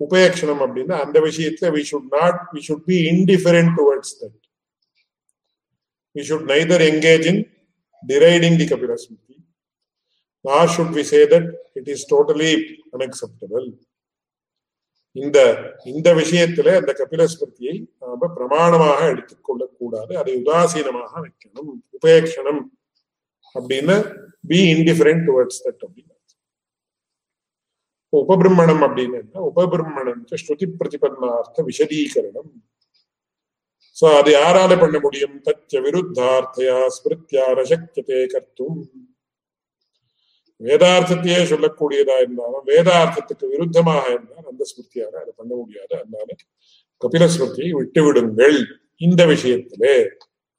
[0.00, 4.43] உபேக்ஷணம் அப்படின்னா அந்த விஷயத்துல we should not we should be indifferent towards that
[6.16, 7.42] we should neither engage in
[8.02, 9.36] deriding the Kapila Smriti
[10.44, 11.44] nor should we say that
[11.78, 12.50] it is totally
[12.94, 13.66] unacceptable.
[15.16, 15.38] இந்த
[15.92, 21.70] இந்த விஷயத்துல அந்த கபிலஸ்மிருதியை நாம பிரமாணமாக எடுத்துக்கொள்ள கூடாது அதை உதாசீனமாக வைக்கணும்.
[21.96, 22.62] உபேட்சணம்
[23.54, 23.96] அப்படின்னு
[24.50, 26.12] பி இன்டிஃபரண்ட் டுவர்ட்ஸ் தட் அப்படின்னு
[28.12, 32.50] உபபிரம்மணம் அப்படின்னு உபபிரம்மணம் ஸ்ருதி பிரதிபன்னார்த்த விஷதீகரணம்.
[34.00, 35.34] சோ அது யாரால பண்ண முடியும்.
[35.44, 38.80] தச்ச விருத்தார்த்தையா ஸ்மிருத்தியா நசக்கியதே கர்த்தும்.
[40.60, 45.92] வேதார்த்தத்தையே சொல்லக்கூடியதா இருந்தாலும் வேதார்த்தத்துக்கு விருத்தமாக இருந்தால் அந்த ஸ்மிருத்தியால அதை பண்ண முடியாது.
[46.00, 46.26] அதனால
[47.02, 48.58] கபில ஸ்மிருதியை விட்டுவிடுங்கள்
[48.96, 49.94] இந்த விஷயத்திலே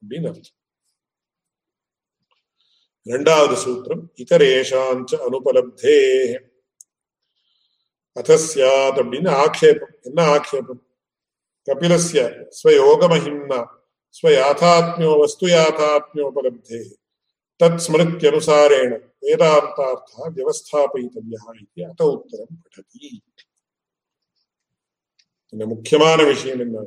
[0.02, 0.60] அப்படின்னு அர்த்தம்.
[3.04, 6.00] இரண்டாவது சூத்திரம் இதரேஷாஞ்ச அனுபலப்தே.
[8.16, 9.96] அத்தஸ்யாத் அப்படின்னு ஆக்ஷேபம்.
[10.02, 10.82] என்ன ஆக்ஷேபம்?
[11.68, 12.22] கபிலஸ்ய
[12.58, 13.60] ஸ்வயோகமஹிம்னா
[14.16, 16.82] ஸ்வயாதாத்மியோ வஸ்து யாதாத்மியோபலப்தே
[17.60, 18.92] தத் ஸ்மிருத்தியனுசாரேண
[19.24, 23.08] வேதாந்தார்த்தா வியவஸ்தாபயித்தவியா இது அத உத்தரம் படதி
[25.54, 26.84] இந்த முக்கியமான விஷயம் என்ன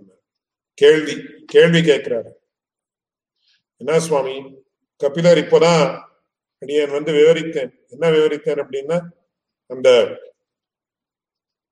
[0.78, 1.14] கேள்வி
[1.46, 2.30] கேள்வி கேட்கிறாரு
[3.80, 4.36] என்ன சுவாமி
[5.00, 5.84] கபிலர் இப்போதான்
[6.62, 8.98] அடியன் வந்து விவரித்தேன் என்ன விவரித்தேன் அப்படின்னா
[9.70, 9.88] அந்த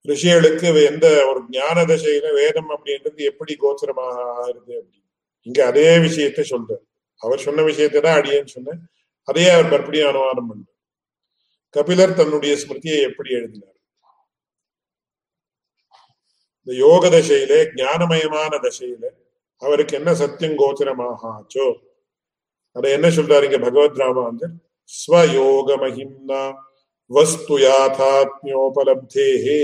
[0.06, 5.04] ரிஷிகளுக்கு எந்த ஒரு ஞான தசையில வேதம் அப்படின்றது எப்படி கோச்சரமாக ஆகுது அப்படின்னு.
[5.46, 6.84] இங்க அதே விஷயத்த சொல்றார்.
[7.22, 8.80] அவர் சொன்ன விஷயத்தை தான் அடியேன்னு சொன்னேன்
[9.28, 10.74] அதையே அவர் மறுபடியும் அனுமானம் பண்ணார்
[11.74, 13.72] கபிலர் தன்னுடைய ஸ்மிருதியை எப்படி எழுதினார்?
[16.60, 19.04] இந்த யோக தசையிலே ஞானமயமான தசையில
[19.62, 21.66] அவருக்கு என்ன சத்தியம் கோச்சரமாக ஆச்சோ
[22.76, 24.54] அதை என்ன சொல்றாரு இங்க பகவத் ராமாந்தர்
[24.90, 26.42] ஸ்வயோக மகிம்னா
[27.10, 29.60] வஸ்து யாத்தாத்மியோபலப்தேஹே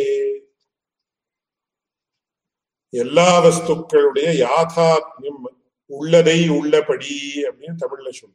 [2.93, 5.43] எல்லா வஸ்துக்களுடைய யாதாத்மியம்
[5.90, 7.14] உள்ளதை உள்ளபடி
[7.49, 8.34] அப்படின்னு தமிழ்ல சொல்ல.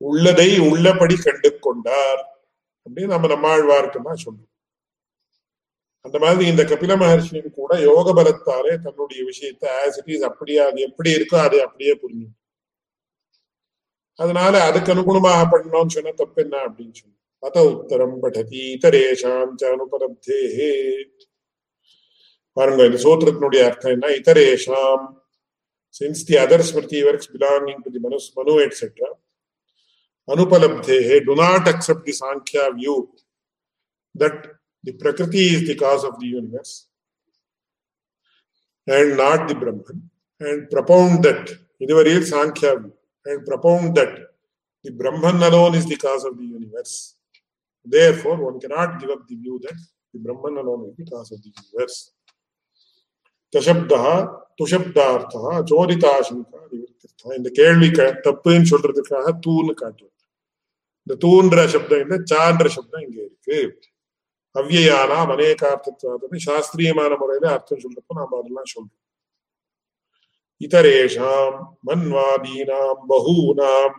[0.00, 2.22] உள்ளதை உள்ளபடி கண்டு கொண்டார்
[2.86, 4.48] அப்படின்னு நம்ம நம்மாழ்வார்க்குமா தான் சொல்றோம்
[6.04, 10.80] அந்த மாதிரி இந்த கபில மகர்ஷியும் கூட யோக பலத்தாலே தன்னுடைய விஷயத்தை ஆஸ் இட் இஸ் அப்படியே அது
[10.88, 12.28] எப்படி இருக்கோ அதை அப்படியே புரிஞ்சு.
[14.18, 17.10] அதனால அதுக்கு அனுகுணமாக பண்ணணும்னு சொன்னா தப்பு என்ன அப்படின்னு சொன்னோம்
[17.42, 20.40] அத உத்தரம் படதி இதரேஷாம் அனுபலப்தே
[22.56, 25.04] பாருங்க இந்த சூத்திரத்தினுடைய அர்த்தம் என்ன இதரேஷாம்
[26.00, 29.10] since the other smriti works belonging to the Manu Manu et cetera
[30.28, 30.98] அனுபலப்தே
[31.28, 32.96] to not accept the Sankhya view
[34.14, 34.42] that
[34.84, 36.74] the prakriti is the cause of the universe
[38.86, 39.98] and not the Brahman,
[40.40, 41.42] and propound that
[41.84, 42.92] இதுவரையில் Sankhya view
[43.26, 44.12] and propound that
[44.84, 46.94] the Brahman alone is the cause of the universe.
[47.86, 49.78] Therefore, one cannot give up the view that
[50.14, 51.98] the Brahman alone is the cause of the universe.
[53.53, 54.03] தசப்தா
[54.59, 57.89] துஷப்தார்த்தா சோதிதாசங்கா நிவர்த்திர்த்தா இந்த கேள்வி
[58.27, 60.15] தப்புன்னு சொல்றதுக்காக தூன்னு காட்டுவது
[61.07, 63.57] இந்த தூன்ற சப்தம் இல்லை சான்ற சப்தம் இங்க இருக்கு
[64.55, 68.95] அவ்வியானாம் அநேகார்த்தத்வாதமே சாஸ்திரியமான முறையில அர்த்தம் சொல்றப்போ நாம அதெல்லாம் சொல்றோம்
[70.61, 71.51] इतरेषां
[71.87, 73.89] मन्वादीनां बहूनां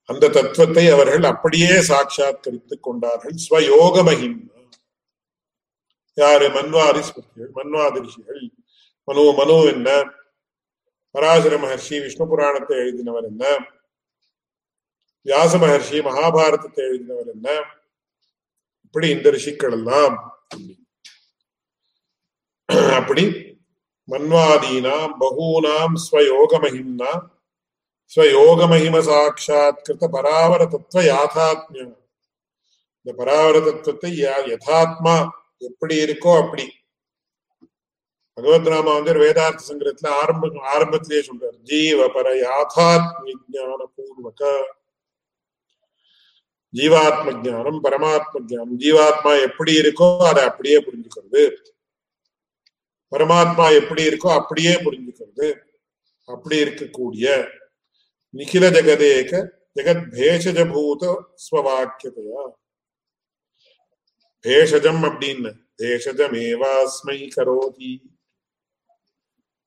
[0.10, 3.36] அந்த தத்துவத்தை அவர்கள் அப்படியே சாட்சாத்கரித்துக் கொண்டார்கள்.
[3.50, 4.59] ஸ்வயோக மகிமா
[6.18, 6.46] யாரு?
[6.56, 8.42] மன்வாதி ஸ்மிருதிகள் மன்வாதி ரிஷிகள்
[9.08, 9.90] மனோ மனோ என்ன?
[11.16, 13.44] பராசர மகர்ஷி விஷ்ணு புராணத்தை எழுதினவர் என்ன?
[15.26, 17.48] வியாச மகர்ஷி மகாபாரதத்தை எழுதினவர் என்ன?
[18.86, 20.16] இப்படி இந்த ரிஷிக்கள் எல்லாம்
[23.00, 23.24] அப்படி
[24.08, 27.12] மன்வாதீனாம் பகூனாம் ஸ்வயோக மகிம்னா
[28.12, 31.96] ஸ்வயோக மகிம சாட்சாத்கிருத பராவர தத்துவ யாதாத்மியம்.
[33.00, 34.12] இந்த பராவர தத்துவத்தை
[34.52, 35.16] யதாத்மா
[35.60, 36.72] எப்படி இருக்கோ அப்படி.
[38.34, 41.58] பகவத் ராமாந்தர் வேதார்த்த சங்கரத்துல ஆரம்ப ஆரம்பத்திலேயே சொல்றார்.
[41.64, 44.64] ஜீவ பர யாதாத்ம ஜான பூர்வக.
[46.74, 51.56] ஜீவாத்ம ஜானம் பரமாத்ம ஜானம் ஜீவாத்மா எப்படி இருக்கோ அதை அப்படியே புரிஞ்சுக்கிறது.
[53.12, 55.56] பரமாத்மா எப்படி இருக்கோ அப்படியே புரிஞ்சுக்கிறது.
[56.26, 57.50] அப்படி இருக்கக்கூடிய
[58.38, 62.44] நிகில ஜெகதேக ஜெகத் பேஷஜபூத ஸ்வவாக்கியதையா
[64.46, 67.92] பேஷஜம் அப்படின்னு பேஷஜமேவாஸ்மை கரோதி.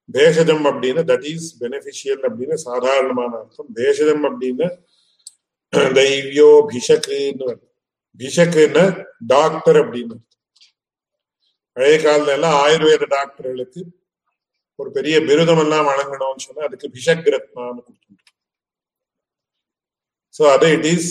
[0.08, 3.70] பேஷஜம் அப்படின்னு தட் இஸ் பெனிஃபிஷியல் அப்படின்னு சாதாரணமான அர்த்தம்.
[3.74, 4.68] பேஷஜம் அப்படின்னு
[5.98, 7.50] தெய்வியோ பிஷக்குன்னு
[8.20, 8.84] பிஷக்குன்னு
[9.26, 10.16] டாக்டர் அப்படின்னு
[11.76, 13.82] பழைய காலத்துல எல்லாம் ஆயுர்வேத டாக்டர்களுக்கு
[14.78, 18.28] ஒரு பெரிய பிருதம் எல்லாம் வழங்கணும்னு சொன்னா அதுக்கு பிஷக் ரத்னான்னு கொடுத்துருக்கோம்
[20.34, 21.10] ஸோ அது it is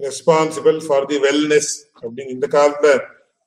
[0.00, 2.92] responsible for the wellness அப்படின்னு இந்த காலத்துல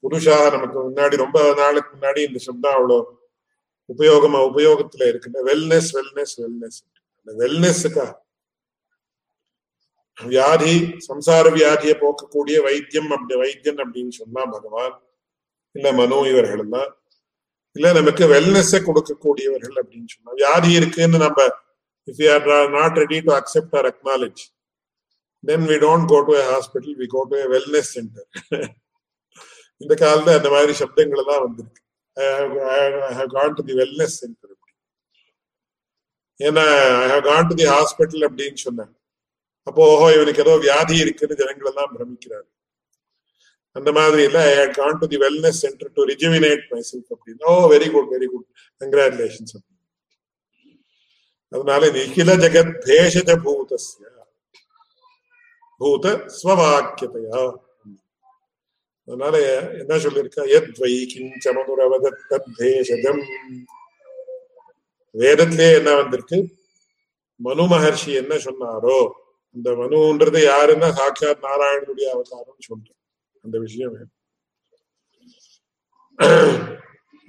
[0.03, 2.99] புதுஷாக நமக்கு முன்னாடி ரொம்ப நாளுக்கு முன்னாடி இந்த சப்தம் அவ்வளோ
[3.89, 6.79] உபயோகமா உபயோகத்துல இருக்கு வெல்னஸ் வெல்னஸ் வெல்னஸ்
[7.17, 8.07] அந்த வெல்னஸுக்கா
[10.17, 10.75] வியாதி
[11.07, 14.95] சம்சார வியாதியை போக்கக்கூடிய வைத்தியம் அப்படி வைத்தியன் அப்படின்னு சொன்னா பகவான்
[15.75, 16.91] இல்ல மனோ இவர்கள் எல்லாம்
[17.75, 21.41] இல்ல நமக்கு வெல்னஸை கொடுக்கக்கூடியவர்கள் அப்படின்னு சொன்னா வியாதி இருக்குன்னு நம்ம
[22.07, 24.41] if you are not ready to accept or acknowledge
[25.47, 28.27] then we don't go to a hospital we go to a wellness centre
[29.81, 31.81] இந்த காலத்துல அந்த மாதிரி சப்தங்கள் எல்லாம் வந்திருக்கு.
[33.35, 34.53] Gone to the wellness centre
[36.39, 36.63] ஏன்னா
[36.97, 38.91] I have gone to the hospital அப்படின்னு சொன்னேன்
[39.67, 42.47] அப்போ ஓஹோ இவனுக்கு ஏதோ வியாதி இருக்குன்னு ஜனங்கள் எல்லாம் பிரமிக்கிறாரு
[43.75, 47.65] அந்த மாதிரி இல்ல I had gone to the wellness centre to rejuvenate myself அப்படின்னு ஓ
[47.73, 48.47] very good very good
[48.81, 49.55] congratulations
[51.51, 54.09] அதனால நிகில ஜெகத் பேஷஜ பூதஸ்யா.
[55.81, 56.05] பூத
[56.37, 57.41] ஸ்வவாக்கியதையா.
[59.07, 59.35] அதனால
[59.81, 60.43] என்ன சொல்லியிருக்கா?
[60.57, 62.49] எத்வை கிஞ்ச மதுரவதத் தத்
[65.15, 66.37] வேதத்திலே என்ன வந்திருக்கு?
[67.39, 68.97] மனு மகர்ஷி என்ன சொன்னாரோ
[69.55, 72.99] அந்த மனுன்றது யாருன்னா சாட்சாத் நாராயணனுடைய அவதாரம் சொல்றேன்
[73.43, 73.95] அந்த விஷயம்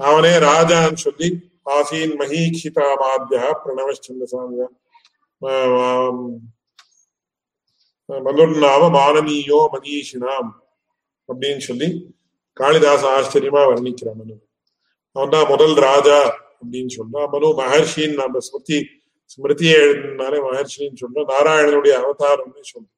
[0.01, 1.29] அவனே ராஜான்னு சொல்லி
[1.77, 4.69] ஆசீன் மகீக்ஷிதா மாத்தியா பிரணவச்சந்திரசாமியா
[8.09, 10.51] மதுர்நாம மானனீயோ மகீஷினாம்
[11.29, 11.89] அப்படின்னு சொல்லி
[12.57, 14.37] காளிதாச ஆச்சரியமா வர்ணிக்கிறான் மனு
[15.17, 16.21] அவன் தான் முதல் ராஜா
[16.59, 18.79] அப்படின்னு சொன்னா மனு மகர்ஷின்னு நம்ம ஸ்மிருதி
[19.31, 22.95] ஸ்மிருதியை எழுதினாலே மகர்ஷின்னு சொல்றோம் நாராயணனுடைய அவதாரம்னு சொல்றோம்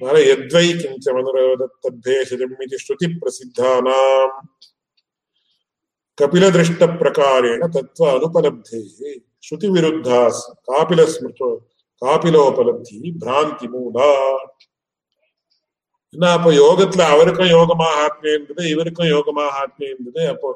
[0.00, 4.34] அதனால எத்வை கிஞ்ச மனுரதத்தேஷம் இது ஸ்ருதி பிரசித்தானாம்
[6.18, 8.80] கபில திருஷ்ட பிரகாரேண தத்துவ அனுபலப்தே
[9.44, 10.20] ஸ்ருதி விருத்தா
[10.68, 11.50] காபில ஸ்மிருதோ
[12.02, 14.10] காபிலோபலப்தி பிராந்தி மூலா.
[16.14, 20.22] என்ன அப்ப யோகத்துல அவருக்கும் யோகமாக ஆத்மே இருந்தது இவருக்கும் யோகமாக ஆத்மே இருந்தது.
[20.32, 20.48] அப்போ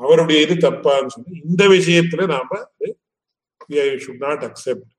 [0.00, 2.60] அவருடைய இது தப்பான்னு சொல்லி இந்த விஷயத்துல நாம
[4.04, 4.90] ஷுட் நாட் அக்செப்ட்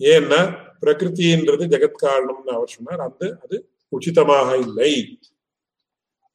[0.00, 0.40] ஏன்னா
[0.82, 3.02] பிரகிருத்தின்றது ஜெகத் காரணம்னு அவர் சொன்னார்.
[3.08, 3.56] அந்த அது
[3.92, 4.92] உச்சிதமாக இல்லை.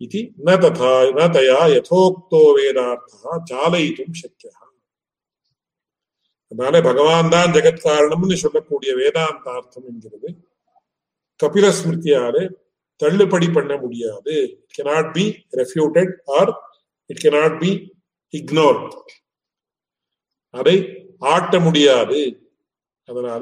[0.02, 4.59] இது ந ததா ந தயா யதோக்தோ வேதார்த்தா சாலயித்தும் சக்கியா
[6.52, 10.30] அதனால பகவான் தான் ஜெகத் காரணம்னு சொல்லக்கூடிய வேதாந்தார்த்தம் என்கிறது.
[11.43, 12.43] கபில ஸ்மிருதியாலே
[13.02, 14.34] தள்ளுபடி பண்ண முடியாது.
[14.64, 15.26] It cannot be
[15.60, 16.52] refuted or
[17.10, 17.72] it cannot be
[18.34, 18.80] ignore
[20.60, 20.76] அதை
[21.34, 22.20] ஆட்ட முடியாது.
[23.10, 23.41] அதனால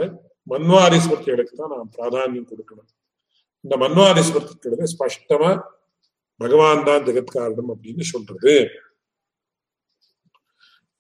[0.51, 2.89] மன்வாரி ஸ்மிருதிகளுக்கு தான் நாம் பிராதானியம் கொடுக்கணும்.
[3.65, 5.51] இந்த மன்வாரி ஸ்மிருதிக்கிறது ஸ்பஷ்டமா
[6.41, 8.55] பகவான் தான் ஜெகத் காரணம் அப்படின்னு சொல்றது.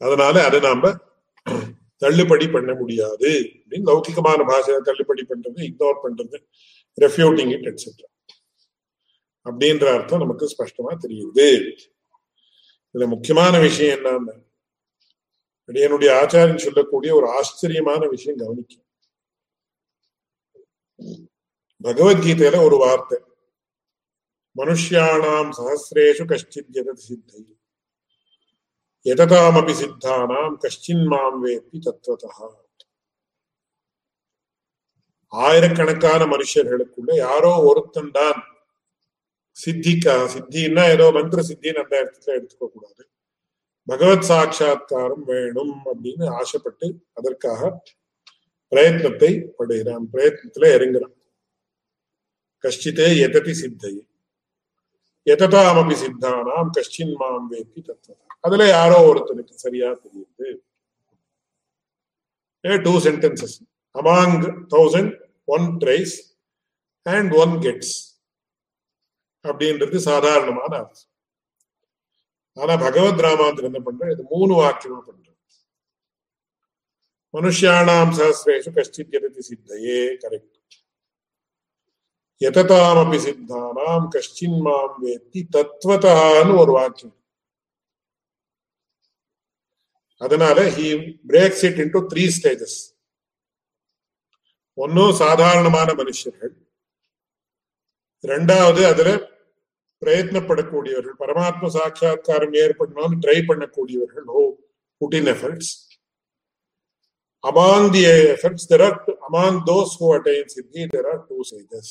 [0.01, 0.93] அதனால அதை நாம
[1.97, 3.29] தள்ளுபடி பண்ண முடியாது.
[3.63, 6.37] அப்படின்னு லௌகிகமான பாஷையை தள்ளுபடி பண்றது இக்னோர் பண்றது
[7.01, 8.09] ரெஃப்யூட்டிங் இட் எட்ஸெட்ரா
[9.45, 11.77] அப்படின்ற அர்த்தம் நமக்கு ஸ்பஷ்டமா தெரியுது.
[12.93, 14.45] இதுல முக்கியமான விஷயம் என்னன்னா
[15.65, 18.85] என்னுடைய ஆச்சாரியன் சொல்லக்கூடிய ஒரு ஆச்சரியமான விஷயம் கவனிக்கும்
[21.83, 23.19] பகவத்கீதையில ஒரு வார்த்தை
[24.57, 27.56] மனுஷியானாம் சகசிரேஷு கஷ்டித் ஜெகத் சித்தை
[29.07, 32.47] எததாமபி சித்தானாம் கஷ்டின் மாம் வேப்பி தத்துவதா
[35.31, 38.39] ஆயிரக்கணக்கான மனுஷர்களுக்குள்ள யாரோ ஒருத்தன் தான்
[39.57, 43.03] சித்திக்கா சித்தின்னா ஏதோ மந்திர சித்தின்னு அந்த இடத்துல எடுத்துக்க கூடாது.
[43.87, 47.61] பகவத் சாட்சா்காரம் வேணும் அப்படின்னு ஆசைப்பட்டு அதற்காக
[48.71, 50.05] பிரயத்னத்தை படுகிறான்.
[50.13, 51.15] பிரயத்னத்துல இறங்குறான்.
[52.63, 53.93] கஷ்டித்தே எததி சித்தை
[55.25, 58.26] எததாமபி சித்தானாம் கஷ்டின் மாம் வேப்பி தத்துவதா.
[58.45, 60.47] அதுல யாரோ ஒருத்தனுக்கு சரியா தெரியுது.
[62.85, 63.55] Two sentences
[63.99, 64.37] among
[64.73, 65.13] thousand
[65.55, 66.15] one tries
[67.03, 67.95] and one gets
[69.43, 71.11] அப்படின்றது சாதாரணமான அர்த்தம்.
[72.53, 75.25] ஆனா பகவத் ராமாந்திரம் என்ன பண்ற இது மூணு வாக்கியமா பண்ற
[77.33, 80.55] மனுஷியானாம் சஹசிரேஷு கஷ்டித் எததி சித்தையே கரெக்ட்
[82.41, 87.16] எததாமபி சித்தானாம் கஷ்டின் மாம் வேத்தி தத்வதான்னு ஒரு வாக்கியம்.
[90.17, 90.87] அதனால he
[91.29, 92.77] breaks it into three stages
[94.73, 96.53] ஒன்னும் சாதாரணமான மனுஷர்கள்.
[98.31, 99.09] ரெண்டாவது அதுல
[100.01, 101.19] பிரயத்னப்படக்கூடியவர்கள்.
[101.23, 104.27] பரமாத்ம சாட்சா்காரம் ஏற்படணும்னு ட்ரை பண்ணக்கூடியவர்கள்.
[104.37, 104.39] ஓ
[105.01, 105.73] putting efforts
[107.43, 108.03] among the
[108.33, 108.95] efforts there are
[109.27, 111.87] among those who attain siddhi there are two stages.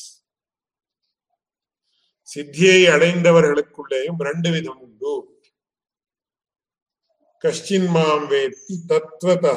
[2.29, 5.13] சித்தியை அடைந்தவர்களுக்குள்ளேயும் ரெண்டு விதம் உண்டு.
[7.45, 9.55] கஷ்டின் மாம் வேத்தி தத்வதா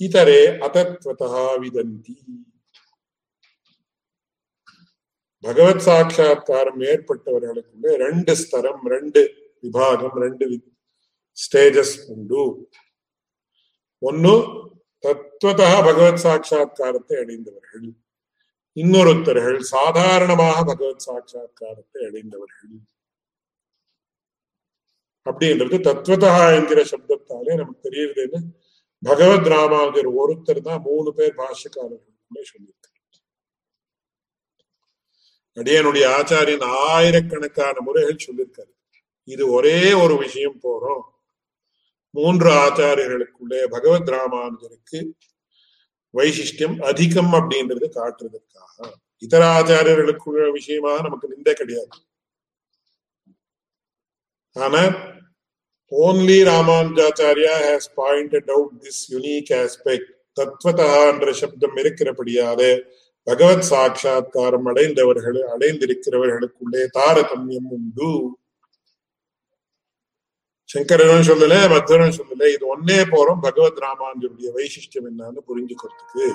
[0.00, 2.16] இதரே அதத்வதா விதந்தி
[5.44, 9.20] பகவத் சாட்சா்காரம் ஏற்பட்டவர்களுக்குள்ளே ரெண்டு ஸ்தரம் ரெண்டு
[9.62, 10.46] விபாகம் ரெண்டு
[11.36, 12.42] ஸ்டேஜஸ் உண்டு
[14.02, 14.34] ஒன்னு
[15.04, 17.86] தத்துவதா பகவத் சாட்சா்காரத்தை அடைந்தவர்கள்
[18.76, 22.74] இன்னொருத்தர்கள் சாதாரணமாக பகவத் சாட்சா்காரத்தை அடைந்தவர்கள்
[25.24, 28.40] அப்படின்றது தத்வதா என்கிற சப்தத்தாலே நமக்கு தெரியுதுன்னு
[29.02, 32.88] பகவத் ராமாங்கிற ஒருத்தர் தான் மூணு பேர் பாஷக்காரர்கள் சொல்லியிருக்கார்.
[35.54, 38.72] அடியனுடைய ஆச்சாரியன் ஆயிரக்கணக்கான முறைகள் சொல்லியிருக்காரு.
[39.24, 41.02] இது ஒரே ஒரு விஷயம் போறோம்.
[42.10, 45.12] மூன்று ஆச்சாரியர்களுக்குள்ளே பகவத் ராமானுஜருக்கு
[46.12, 48.92] வைசிஷ்டியம் அதிகம் அப்படின்றது காட்டுறதுக்காக.
[49.16, 51.88] இதர ஆச்சாரியர்களுக்குள்ள விஷயமாக நமக்கு நிந்தை கிடையாது.
[54.56, 54.82] ஆனா
[55.92, 60.06] only Ramanujacharya has pointed out this unique aspect.
[60.36, 62.68] தத்வதா என்ற சப்தம் இருக்கிறபடியாலே
[63.26, 68.10] பகவத் சாட்சா்காரம் அடைந்தவர்கள் அடைந்திருக்கிறவர்களுக்குள்ளே தாரதமியம் உண்டு
[70.68, 76.26] சங்கரனும் சொல்லல மத்தனும் சொல்லல இது ஒன்னே போறோம் பகவத் ராமானுஜருடைய வைசிஷ்டம் என்னன்னு புரிஞ்சுக்கிறதுக்கு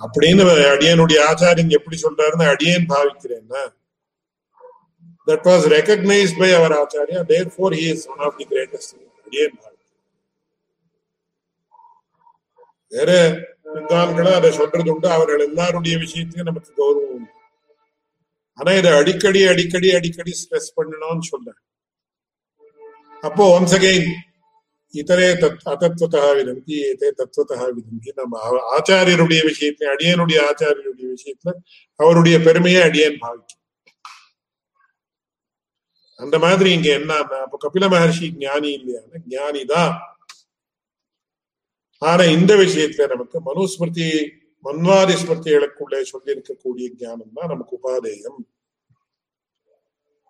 [0.00, 3.62] அப்படின்னு அடியனுடைய ஆச்சாரியன் எப்படி சொல்றாருன்னு அடியேன் பாவிக்கிறேன்னா
[5.26, 8.94] that was recognized by our Acharya, therefore he is one of the greatest.
[8.94, 9.52] in Again,
[12.92, 13.10] வேற
[13.76, 17.32] வித்வான்களும் அதை சொல்றது உண்டு அவர்கள் எல்லாருடைய விஷயத்தையும் நமக்கு கௌரவம் உண்டு
[18.58, 21.60] ஆனா இதை அடிக்கடி அடிக்கடி அடிக்கடி ஸ்ட்ரெஸ் பண்ணணும்னு சொல்றேன்
[23.22, 24.08] அப்போ ஒன்ஸ் அகெயின்
[24.94, 28.42] இத்தரே தத் அதத்வதா விதந்தி இதே தத்துவத்தா விதந்தி நம்ம
[28.76, 31.52] ஆச்சாரியருடைய விஷயத்துல அடியனுடைய ஆச்சாரியருடைய விஷயத்துல
[32.00, 33.62] அவருடைய பெருமையை அடியன் பாவிக்கும்
[36.20, 39.00] அந்த மாதிரி இங்க என்னன்னா அப்ப கபில மகர்ஷி ஞானி இல்லையா?
[39.34, 39.92] ஞானி தான்
[42.02, 44.08] ஆனா இந்த விஷயத்துல நமக்கு மனுஸ்மிருதி
[44.64, 48.38] மன்வாதி ஸ்மிருதிகளுக்குள்ளே சொல்லி இருக்கக்கூடிய ஞானம் தான் நமக்கு உபாதேயம்.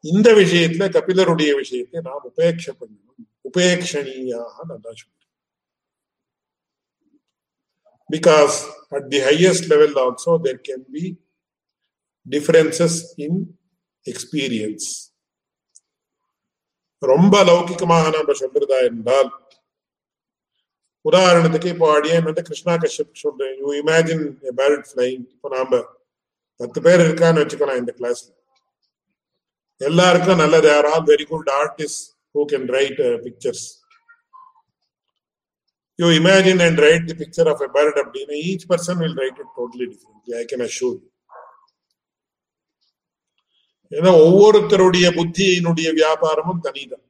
[0.05, 3.27] இந்த விஷயத்துல கபிலருடைய விஷயத்தை நாம் உபேட்ச பண்ணணும்.
[3.49, 5.13] உபேக்ஷணீயாக நல்லா சொல்றோம்.
[8.11, 8.57] Because
[8.97, 11.05] at the highest level also there can be
[12.27, 13.41] differences in
[14.07, 14.89] experience
[17.13, 19.31] ரொம்ப லௌகிகமாக நாம சொல்றதா என்றால்
[21.05, 23.55] உதாரணத்துக்கு இப்போ அடியேன் வந்து கிருஷ்ணா கஷ்யப் சொல்றேன்.
[23.63, 24.25] யூ இமேஜின்
[24.61, 25.81] பேரட் ஃபிளைங் இப்போ நாம
[26.61, 28.31] பத்து பேர் இருக்கான்னு வச்சுக்கலாம் இந்த கிளாஸ்ல
[29.81, 30.69] எல்லாருக்கும் நல்லது.
[30.75, 32.05] யார் all very good artist
[32.35, 33.67] who can write pictures
[35.99, 39.53] you imagine and write the picture of a parrot அப்படின்னு each person will write it
[39.61, 40.99] totally different I can assure
[43.91, 47.05] ஏன்னா ஒவ்வொருத்தருடைய புத்தியினுடைய வியாபாரமும் தனிதான்.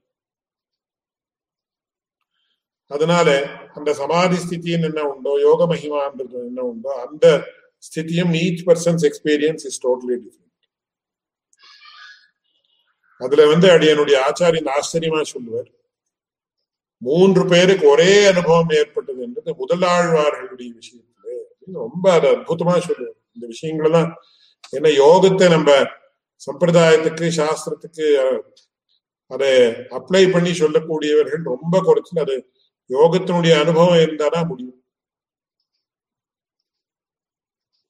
[2.90, 3.28] அதனால
[3.74, 7.26] அந்த சமாதி ஸ்திதின்னு என்ன உண்டோ யோக மகிமான்றது என்ன உண்டோ அந்த
[7.86, 10.44] ஸ்தித்தியும் each person's experience is totally different
[13.20, 15.68] அதுல வந்து அடியனுடைய ஆச்சாரியன் ஆச்சரியமா சொல்லுவார்.
[17.02, 21.36] மூன்று பேருக்கு ஒரே அனுபவம் ஏற்பட்டது என்றது முதலாழ்வார்களுடைய விஷயத்துல.
[21.84, 23.16] ரொம்ப அது அற்புதமா சொல்லுவார்.
[23.34, 24.10] இந்த விஷயங்கள்லாம்
[24.76, 25.70] ஏன்னா யோகத்தை நம்ம
[26.46, 28.06] சம்பிரதாயத்துக்கு சாஸ்திரத்துக்கு
[29.30, 29.52] அதை
[29.98, 32.36] அப்ளை பண்ணி சொல்லக்கூடியவர்கள் ரொம்ப குறைச்சு அது
[32.90, 34.80] யோகத்தினுடைய அனுபவம் இருந்தாதான் முடியும்.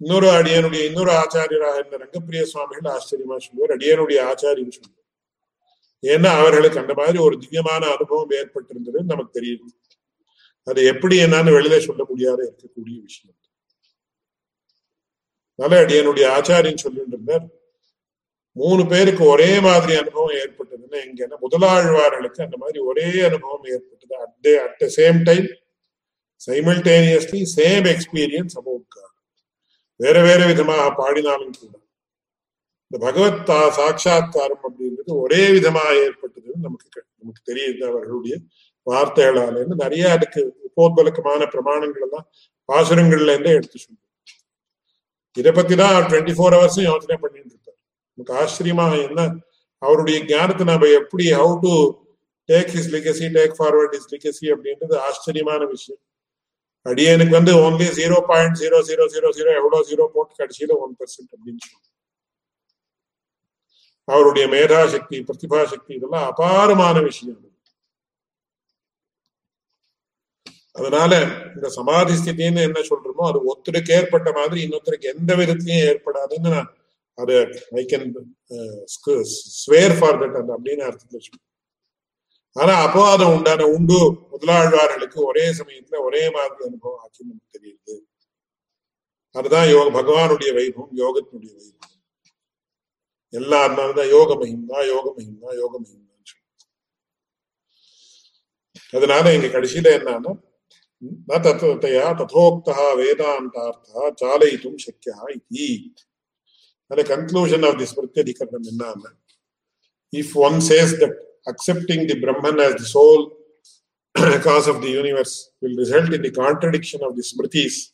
[0.01, 3.75] இன்னொரு அடியனுடைய இன்னொரு ஆச்சாரியராக இருந்த ரங்கப்பிரிய சுவாமிகள் ஆச்சரியமா சொல்லுவார்.
[3.77, 5.03] அடியனுடைய ஆச்சாரியன்னு சொல்லுவார்.
[6.03, 9.67] ஏன்னா அவர்களுக்கு அந்த மாதிரி ஒரு திவ்யமான அனுபவம் ஏற்பட்டிருந்தது நமக்கு தெரியுது.
[10.67, 13.39] அது எப்படி என்னன்னு வெளியில சொல்ல முடியாத இருக்கக்கூடிய விஷயம்.
[15.55, 17.47] நல்ல அடியனுடைய ஆச்சாரியன் சொல்லிட்டு இருந்தார்.
[18.57, 24.15] மூணு பேருக்கு ஒரே மாதிரி அனுபவம் ஏற்பட்டதுன்னா எங்கன்னா முதலாழ்வார்களுக்கு அந்த மாதிரி ஒரே அனுபவம் ஏற்பட்டது.
[24.23, 25.49] At day at the same time
[26.41, 29.03] simultaneously same experience about
[30.01, 31.75] வேற வேற விதமாக பாடினாலும் கூட
[32.91, 33.47] இந்த பகவத்
[33.77, 36.89] சாட்சா்காரம் அப்படின்றது ஒரே விதமாக ஏற்பட்டதுன்னு நமக்கு
[37.21, 38.37] நமக்கு தெரியுது அவர்களுடைய
[38.87, 39.55] வார்த்தைகளால.
[39.55, 42.27] இருந்து நிறைய அதுக்கு உபோத்பலக்கமான பிரமாணங்கள் எல்லாம்
[42.69, 44.05] பாசுரங்கள்ல இருந்தே எடுத்து சொல்லுவோம்
[45.37, 47.66] இதை பத்தி தான் டுவெண்ட்டி ஃபோர் ஹவர்ஸும் யோசனை பண்ணிட்டு இருப்பார்
[48.19, 49.21] நமக்கு ஆச்சரியமாக என்ன?
[49.83, 51.73] அவருடைய ஞானத்தை நம்ம எப்படி how to
[52.49, 56.03] take his legacy take forward his legacy அப்படின்றது ஆச்சரியமான விஷயம்.
[56.87, 61.33] அடியனுக்கு வந்து only zero point zero zero zero zero எவ்வளவு ஜீரோ போட்டு கடைசியில ஒன் பர்சன்ட்
[61.35, 61.93] அப்படின்னு சொல்லுவோம்
[64.09, 67.41] அவருடைய மேதா சக்தி பிரதிபா சக்தி இதெல்லாம் அபாரமான விஷயம்.
[70.73, 71.13] அதனால
[71.57, 76.71] இந்த சமாதி ஸ்தித்தின்னு என்ன சொல்றோமோ அது ஒருத்தருக்கு ஏற்பட்ட மாதிரி இன்னொருத்தருக்கு எந்த விதத்திலையும் ஏற்படாதுன்னு நான்
[77.19, 77.35] அது
[77.81, 78.07] I can
[79.61, 81.45] swear for that அந்த அப்படின்னு அர்த்தத்துல சொல்லுவேன்
[82.57, 83.99] ஆனா அபவாதம் உண்டான உண்டு
[84.33, 87.95] முதலாழ்வார்களுக்கு ஒரே சமயத்துல ஒரே மாதிரி அனுபவம் ஆச்சுன்னு நமக்கு தெரியுது.
[89.35, 91.93] அதுதான் யோக பகவானுடைய வைபவம் யோகத்தினுடைய வைபவம்.
[93.33, 96.05] எல்லா அதனாலதான் யோக மகிம்னா யோக மகிம்னா யோக மகிம்னா
[98.93, 100.33] அதனால இங்க கடைசியில என்னன்னா
[101.29, 105.67] ந தத்துவத்தையா ததோக்தா வேதாந்தார்த்தா சாலயித்தும் சக்கியா இது.
[106.91, 109.11] and a conclusion of this Pratyadikaranaminana.
[110.13, 111.17] If one says that
[111.47, 113.33] accepting the Brahman as the sole
[114.15, 117.91] cause of the universe will result in the contradiction of the Smritis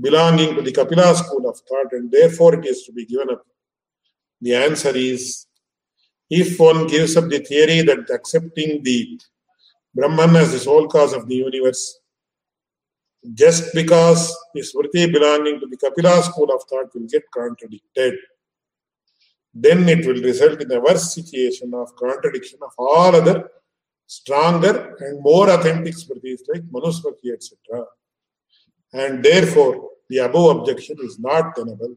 [0.00, 3.44] belonging to the Kapila school of thought, and therefore it is to be given up.
[4.40, 5.46] The answer is
[6.30, 9.20] if one gives up the theory that accepting the
[9.94, 12.00] Brahman as the sole cause of the universe
[13.34, 18.14] just because the Smriti belonging to the Kapila school of thought will get contradicted,
[19.54, 23.48] then it will result in a worse situation of contradiction of all other
[24.06, 27.84] stronger and more authentic Smritis like Manusmriti, etc.
[28.92, 31.96] And therefore, the above objection is not tenable.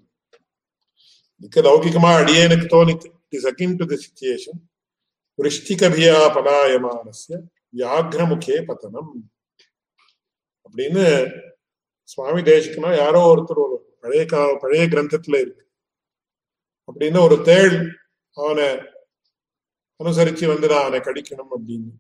[1.68, 3.98] ಲೌಕಿಕಮಾ akin to the situation.
[3.98, 4.60] The situation
[5.40, 7.36] ವೃಷ್ಟಿಕಭಿಯ ಪಲಾಯಮಾನಸ್ಯ
[10.76, 11.32] அப்படின்னு
[12.04, 15.72] சுவாமி தேசிக்கணும் யாரோ ஒருத்தர் ஒரு பழைய கா பழைய கிரந்தத்துல இருக்கு.
[16.92, 17.98] அப்படின்னு ஒரு தேள்
[18.34, 18.68] அவனை
[20.04, 21.92] அனுசரிச்சு வந்துதான் அவனை கடிக்கணும் அப்படின்னு.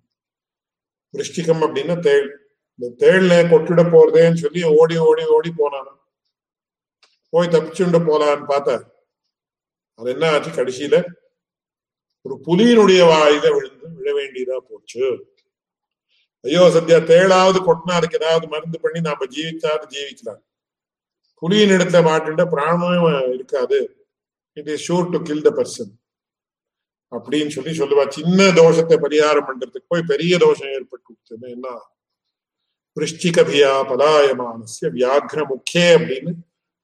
[1.13, 2.49] விருஷ்டிகம் அப்படின்னா தேள்.
[2.77, 5.99] இந்த தேள்ல கொட்டிட போறதேன்னு சொல்லி ஓடி ஓடி ஓடி போனான்.
[7.29, 8.93] போய் தப்பிச்சுண்டு போலான்னு பார்த்தா
[9.93, 10.49] அது என்ன ஆச்சு?
[10.49, 11.05] கடைசியில
[12.21, 15.34] ஒரு புலியினுடைய வாயில விழுந்து விழ வேண்டியதா போச்சு.
[16.45, 20.41] ஐயோ சத்யா தேழாவது கொட்டினாருக்கு ஏதாவது மருந்து பண்ணி நாம ஜீவிச்சாது ஜீவிக்கலாம்
[21.41, 23.79] புலியின் இடத்துல மாட்டுண்ட பிராணமும் இருக்காது
[24.57, 25.93] it is sure to kill the person
[27.11, 31.67] அப்படின்னு சொல்லி சொல்லுவா சின்ன தோஷத்தை பரிகாரம் பண்றதுக்கு போய் பெரிய தோஷம் ஏற்பட்டு என்ன
[32.97, 36.31] விருஷ்டிகபியா பலாயமானசிய வியாக்ர முக்கே அப்படின்னு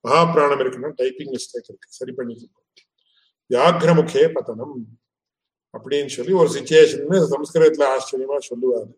[0.05, 4.75] மகாபிராணம் இருக்குன்னா டைப்பிங் மிஸ்டேக் இருக்கு சரி பண்ணிக்கலாம் முக்கே பதனம்
[5.73, 8.91] அப்படின்னு சொல்லி ஒரு சுச்சுவேஷன் சம்ஸ்கிருதத்துல ஆச்சரியமா சொல்லுவாரு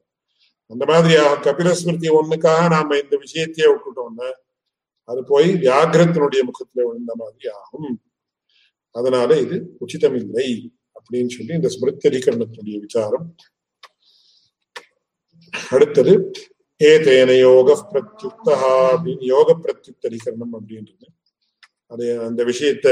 [0.73, 4.29] அந்த மாதிரியாக கபிலஸ்மிருதி ஒண்ணுக்காக நாம இந்த விஷயத்தையே விட்டுட்டோம்னா
[5.09, 7.89] அது போய் வியாகிரத்தினுடைய முகத்துல விழுந்த மாதிரி ஆகும்.
[8.95, 10.47] அதனால இது உச்சிதம் இல்லை
[10.97, 13.27] அப்படின்னு சொல்லி இந்த ஸ்மிருத்தரிகரணத்தினுடைய விசாரம்.
[15.69, 16.13] அடுத்தது
[16.79, 18.55] ஏதேன யோக பிரத்யுக்தா
[18.91, 21.07] அப்படின்னு யோக பிரத்யுக்தரிகரணம் அப்படின்றது.
[21.93, 22.87] அது அந்த விஷயத்த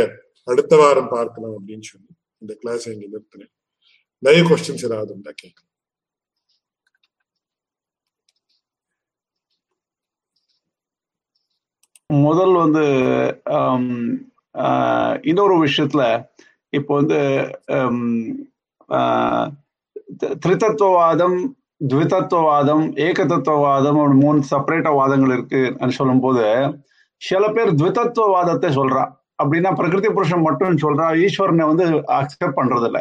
[0.47, 3.53] அடுத்த வாரம் பார்க்கலாம் அப்படின்னு சொல்லி இந்த கிளாஸ் எங்க நிறுத்தினேன்.
[4.23, 5.70] நிறைய கொஸ்டின்ஸ் ஏதாவது இருந்தா கேட்கலாம்
[12.11, 12.83] முதல் வந்து
[15.21, 16.03] இன்னொரு விஷயத்துல
[16.69, 17.19] இப்போ வந்து
[20.45, 21.37] திரிதத்துவவாதம்
[21.91, 26.45] த்விதத்துவவாதம் ஏகதத்துவவாதம் மூணு செப்பரேட்டா வாதங்கள் இருக்குன்னு சொல்லும் போது
[27.17, 29.03] சில பேர் த்விதத்துவவாதத்தை சொல்றா.
[29.43, 31.85] அப்படின்னா பிரகிருதி புருஷன் மட்டும் சொல்றா ஈஸ்வரனை வந்து
[32.19, 32.99] அக்செப்ட் பண்றது இல்ல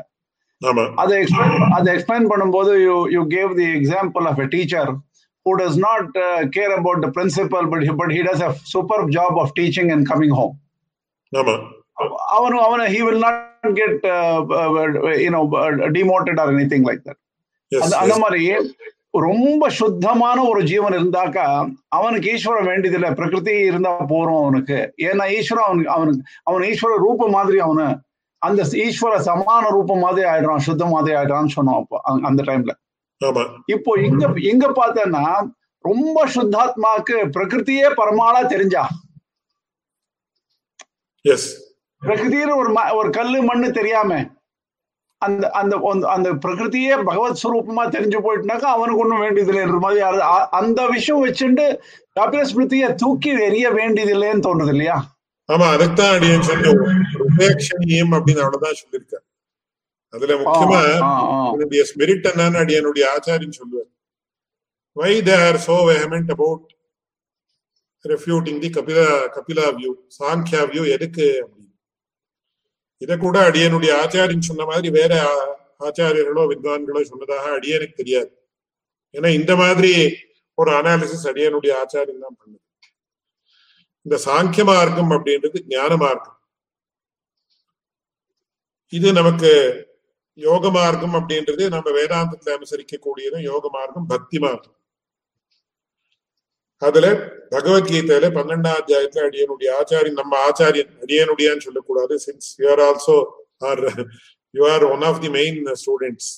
[0.95, 4.91] அதை எக்ஸ்பிளைன் அதை எக்ஸ்பிளைன் பண்ணும்போது you you gave the example of a teacher
[5.47, 9.11] who does not uh, care about the principal, but he, but he does a superb
[9.11, 10.57] job of teaching and coming home.
[12.37, 14.85] அவன் he will not get uh, uh,
[15.25, 15.45] you know
[15.97, 17.19] demoted or anything like that.
[18.03, 18.45] அந்த மாதிரி
[19.27, 21.47] ரொம்ப சுத்தமான ஒரு ஜீவன் இருந்தாக்கா
[21.89, 23.11] அவனுக்கு ஈஸ்வரம் வேண்டியதில்லை.
[23.11, 24.79] பிரகிருதி இருந்தா போறோம் அவனுக்கு.
[25.03, 27.89] ஏன்னா ஈஸ்வரன் அவனுக்கு அவனுக்கு அவன் ஈஸ்வர ரூபம் மாதிரி அவனு
[28.39, 32.73] அந்த ஈஸ்வர சமான ரூபம் மாதிரி ஆயிடுறான் சுத்தம் மாதிரி ஆயிடுறான்னு சொன்னோம் அப்போ அந்த டைம்ல
[33.67, 35.25] இப்போ இங்க எங்க பார்த்தேன்னா
[35.85, 38.83] ரொம்ப சுத்தாத்மாக்கு பிரகிருத்தியே பரமாளா தெரிஞ்சா?
[42.03, 44.11] பிரகிருத்தின்னு ஒரு ஒரு கல்லு மண்ணு தெரியாம
[45.23, 45.75] அந்த அந்த
[46.11, 50.01] அந்த பிரகிருத்தியே பகவத் ஸ்வரூபமா தெரிஞ்சு போயிட்டுனாக்கா அவனுக்கு ஒண்ணும் வேண்டியதில்லைன்ற மாதிரி
[50.61, 51.67] அந்த விஷயம் வச்சுட்டு
[52.17, 54.97] கபில ஸ்மிருதிய தூக்கி எரிய வேண்டியதில்லைன்னு தோன்றது இல்லையா?
[55.49, 56.17] ஆமா அதுதான்
[56.49, 56.73] சொன்ன
[57.27, 59.25] உபேட்சணியம் அப்படின்னு அவ்வளவுதான் சொல்லியிருக்காரு
[60.15, 60.81] அதுல முக்கியமா
[61.53, 63.91] என்னுடைய ஸ்பிரிட் என்னன்னு அடியனுடைய ஆச்சாரியன் சொல்லுவார்.
[65.01, 66.69] Why they are so vehement about
[68.05, 69.07] refuting the Kapila
[69.37, 71.69] Kapila view Sankhya view எதுக்கு அப்படின்னு.
[73.05, 75.13] இதை கூட அடியனுடைய ஆச்சாரியன் சொன்ன மாதிரி வேற
[75.89, 78.33] ஆச்சாரியர்களோ வித்வான்களோ சொன்னதாக அடியனுக்கு தெரியாது.
[79.15, 79.93] ஏன்னா இந்த மாதிரி
[80.59, 82.65] ஒரு அனாலிசிஸ் அடியனுடைய ஆச்சாரியன் தான் பண்ணுது.
[84.07, 86.37] இந்த சாங்கிய மார்க்கம் அப்படின்றது ஞான மார்க்கம்.
[88.93, 89.51] இது நமக்கு
[90.41, 94.77] யோக மார்க்கம் அப்படின்றது நம்ம வேதாந்தத்துல அனுசரிக்கக்கூடியதும் யோக மார்க்கம் பக்தி மார்க்கம்.
[96.83, 97.07] அதுல
[97.53, 103.17] பகவத்கீதையில பன்னெண்டாம் அத்தியாயத்துல அடியனுடைய ஆச்சாரியன் நம்ம ஆச்சாரியன் அடியனுடையான்னு சொல்லக்கூடாது since you are also
[103.63, 103.83] or
[104.55, 106.31] you are one of the main students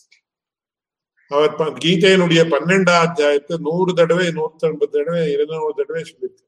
[1.30, 1.52] அவர்
[1.84, 6.44] கீதையினுடைய பன்னெண்டாம் அத்தியாயத்தை நூறு தடவை நூத்தி ஐம்பது தடவை இருநூறு தடவை சொல்லியிருக்கு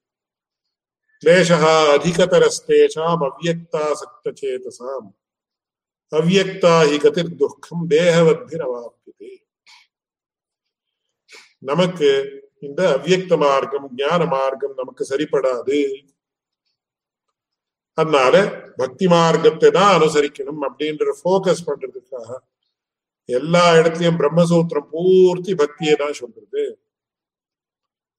[1.22, 1.59] கிளேஷா
[1.94, 5.07] அதிகதரஸ்தேஷாம் அவ்யக்தா சக்த சேதசாம்
[6.19, 9.33] அவ்வியக்தா ஹி கதிர் துக்கம் தேகவத்தி அவாப்பியதே
[11.71, 12.09] நமக்கு
[12.67, 15.79] இந்த அவ்வியக்த மார்க்கம் ஞான மார்க்கம் நமக்கு சரிப்படாது.
[17.99, 18.35] அதனால
[18.81, 22.31] பக்தி மார்க்கத்தை தான் அனுசரிக்கணும் அப்படின்ற போக்கஸ் பண்றதுக்காக
[23.29, 26.65] எல்லா இடத்துலயும் பிரம்மசூத்திரம் பூர்த்தி பக்தியை தான் சொல்றது.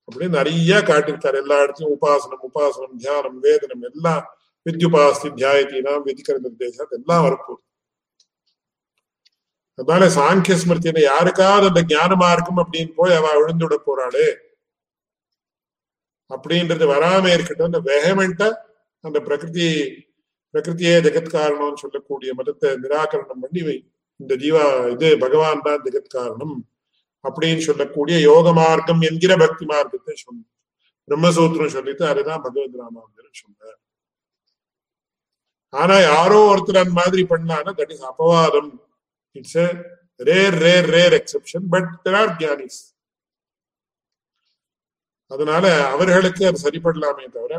[0.07, 1.37] அப்படின்னு நிறைய காட்டியிருக்காரு.
[1.43, 4.23] எல்லா இடத்துலயும் உபாசனம் உபாசனம் தியானம் வேதனம் எல்லாம்
[4.65, 6.93] வித்யுபாஸ்தி தியாயத்தினா விதிக்கிற நிர்தேசம்.
[6.99, 7.63] எல்லாம் வரப்போகுது.
[9.75, 14.27] அதனால சாங்கிய ஸ்மிருதியில யாருக்காவது அந்த ஞானமா இருக்கும் அப்படின்னு போய் அவ விழுந்துட போறாளே?
[16.29, 17.73] அப்படின்றது வராம இருக்கட்டும்.
[17.73, 18.53] அந்த வெஹமெண்டா
[18.99, 19.67] அந்த பிரகிருதி
[20.53, 23.85] பிரகிருத்தியே ஜெகத் காரணம்னு சொல்லக்கூடிய மதத்தை நிராகரணம் பண்ணி
[24.17, 26.67] இந்த ஜீவா இது பகவான் தான் ஜெகத் காரணம்
[27.23, 30.43] அப்படின்னு சொல்லக்கூடிய யோக மார்க்கம் என்கிற பக்தி மார்க்கத்தை சொன்ன
[31.07, 33.79] பிரம்மசூத்திரம் சொல்லிட்டு அதுதான் பகவத் ராமாவதர் சொன்னார்.
[35.69, 38.84] ஆனா யாரோ ஒருத்தர் அந்த மாதிரி பண்ணான்னா that is அபவாதம்.
[39.35, 39.67] It's a
[40.19, 42.79] rare rare rare exception but there are Janice
[45.31, 47.53] அதனால அவர்களுக்கு அது சரிப்படலாமே தவிர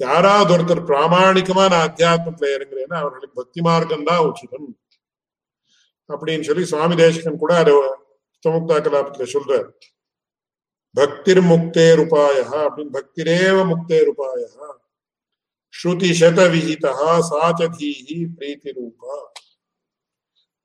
[0.00, 4.68] யாராவது ஒருத்தர் பிராமணிகமா நான் அத்தியாத்மத்துல இறங்குறேன்னா அவர்களுக்கு பக்தி மார்க்கம் தான் உச்சிதம்
[6.10, 7.74] அப்படின்னு சொல்லி சுவாமி தேசகன் கூட அது
[8.44, 9.68] முக்தா கலாபத்துல சொல்றார்
[10.94, 14.66] பக்திர் முக்தேர் உபாயா அப்படின்னு பக்திரேவ முக்தேர் உபாயா
[15.74, 16.92] ஸ்ருதி சத விஹிதா
[17.28, 19.14] சாச்சதீஹி பிரீத்தி ரூபா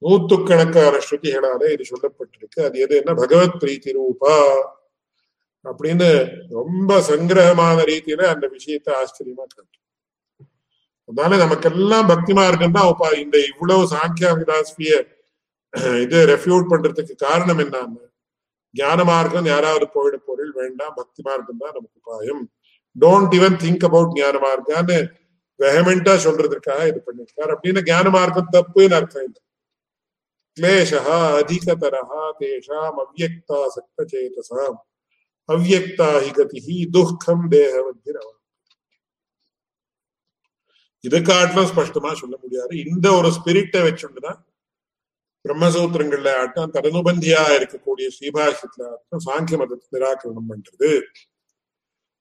[0.02, 2.60] நூத்துக்கணக்கான ஸ்ருதிகளால இது சொல்லப்பட்டிருக்கு.
[2.68, 3.14] அது எது என்ன?
[3.22, 4.36] பகவத் பிரீத்தி ரூபா.
[5.66, 6.10] அப்படின்னு
[6.58, 9.78] ரொம்ப சங்கிரகமான ரீதியில அந்த விஷயத்தை ஆச்சரியமா காட்டு
[11.10, 14.92] அதனால நமக்கெல்லாம் பக்தி மார்க்கம் தான் உப்பா இந்த இவ்வளவு சாங்கியா பிலாசபிய
[16.04, 18.04] இது ரெஃப்யூட் பண்றதுக்கு காரணம் என்னன்னு
[18.76, 22.42] ஞான மார்க்கம் யாராவது போயிட பொருள் வேண்டாம் பக்தி மார்க்கம் தான் நமக்கு உபாயம்
[22.96, 24.98] டோன்ட் ஈவன் திங்க் அபவுட் ஞான மார்க்கான்னு
[25.60, 29.42] வெஹமெண்டா சொல்றதுக்காக இது பண்ணிருக்காரு அப்படின்னு ஞான மார்க்கம் தப்புன்னு அர்த்தம் இல்லை.
[30.60, 31.08] क्लेशः
[31.38, 34.78] अधिकतरः तेषाम् अव्यक्तासक्तचेतसाम्
[35.50, 37.46] अव्यक्ता हि गतिः கதி துக்கம்
[41.04, 44.40] இதுக்காட்டிலும் ஸ்பஷ்டமா சொல்ல முடியாது இந்த ஒரு ஸ்பிரிட்டை வச்சுட்டுதான்
[45.46, 50.92] பிரம்மசூத்திரங்கள்ல ஆட்டம் தடனுபந்தியா இருக்கக்கூடிய ஸ்ரீபாஷ்யத்துல ஆட்டம் சாங்கிய மதத்தை நிராகரணம் பண்றது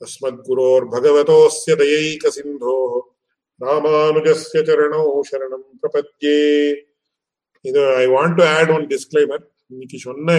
[0.01, 2.93] तस्मद्गुरोर्भगवतोऽस्य दयैकसिन्धोः
[3.61, 6.37] रामानुजस्य चरणौ शरणं प्रपद्ये
[7.65, 10.31] ಇದು I want to add one disclaimer ಇನ್ನಿಕ್ಕೆ ಸೊನ್ನ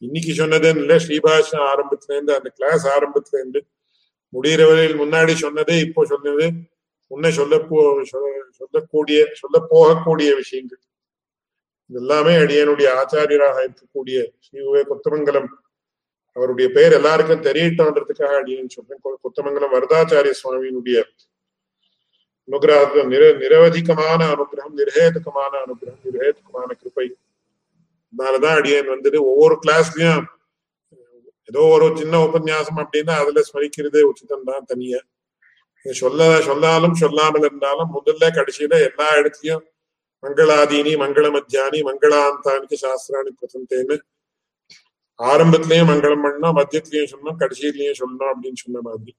[0.00, 3.60] இன்னைக்கு சொன்னதுன்னு இல்லை ஸ்ரீபாஷன் ஆரம்பத்துல இருந்து அந்த கிளாஸ் ஆரம்பத்துல இருந்து
[4.32, 6.46] முடிகிற வரையில் முன்னாடி சொன்னதே இப்போ சொன்னது.
[7.10, 7.78] முன்ன சொல்ல போ
[8.60, 10.80] சொல்லக்கூடிய சொல்ல போகக்கூடிய விஷயங்கள்.
[11.90, 15.48] இதெல்லாமே அடியனுடைய ஆச்சாரியராக இருக்கக்கூடிய ஸ்ரீ உவே கொத்தமங்கலம்.
[16.36, 19.02] அவருடைய பெயர் எல்லாருக்கும் தெரியட்டோன்றதுக்காக அடியன் சொல்றேன்.
[19.24, 20.98] கொத்தமங்கலம் வரதாச்சாரிய சுவாமியினுடைய
[22.48, 27.06] அனுகிரகத்துல நிர நிரவதிகமான அனுகிரகம் நிர்ஹேதுக்கமான அனுகிரகம் நிர்ஹேதுக்கமான கிருப்பை
[28.12, 30.22] அதனாலதான் அடியேன் வந்துட்டு ஒவ்வொரு கிளாஸ்லயும்
[31.48, 35.00] ஏதோ ஒரு சின்ன உபன்யாசம் அப்படின்னா அதுல ஸ்மரிக்கிறதே உச்சிதம் தான் தனியா.
[35.86, 39.64] சொல்ல சொல்லாலும் சொல்லாமல் இருந்தாலும் முதல்ல கடைசியில எல்லா இடத்துலயும்
[40.22, 43.96] மங்களாதீனி மங்கள மத்தியானி மங்களாந்தானிக்கு சாஸ்திராணி பிரசந்தேன்னு
[45.20, 49.12] ஆரம்பத்திலயும் மங்களம் பண்ணோம் மத்தியத்திலயும் சொன்னோம் கடைசியிலயும் சொல்லணும் அப்படின்னு சொன்ன மாதிரி.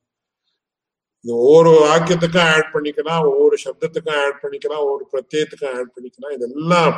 [1.26, 6.36] இது ஒவ்வொரு வாக்கியத்துக்கும் ஆட் பண்ணிக்கலாம் ஒவ்வொரு சப்தத்துக்கும் ஆட் பண்ணிக்கலாம் ஒவ்வொரு பிரத்யத்துக்கும் ஆட் பண்ணிக்கலாம்.
[6.38, 6.94] இதெல்லாம்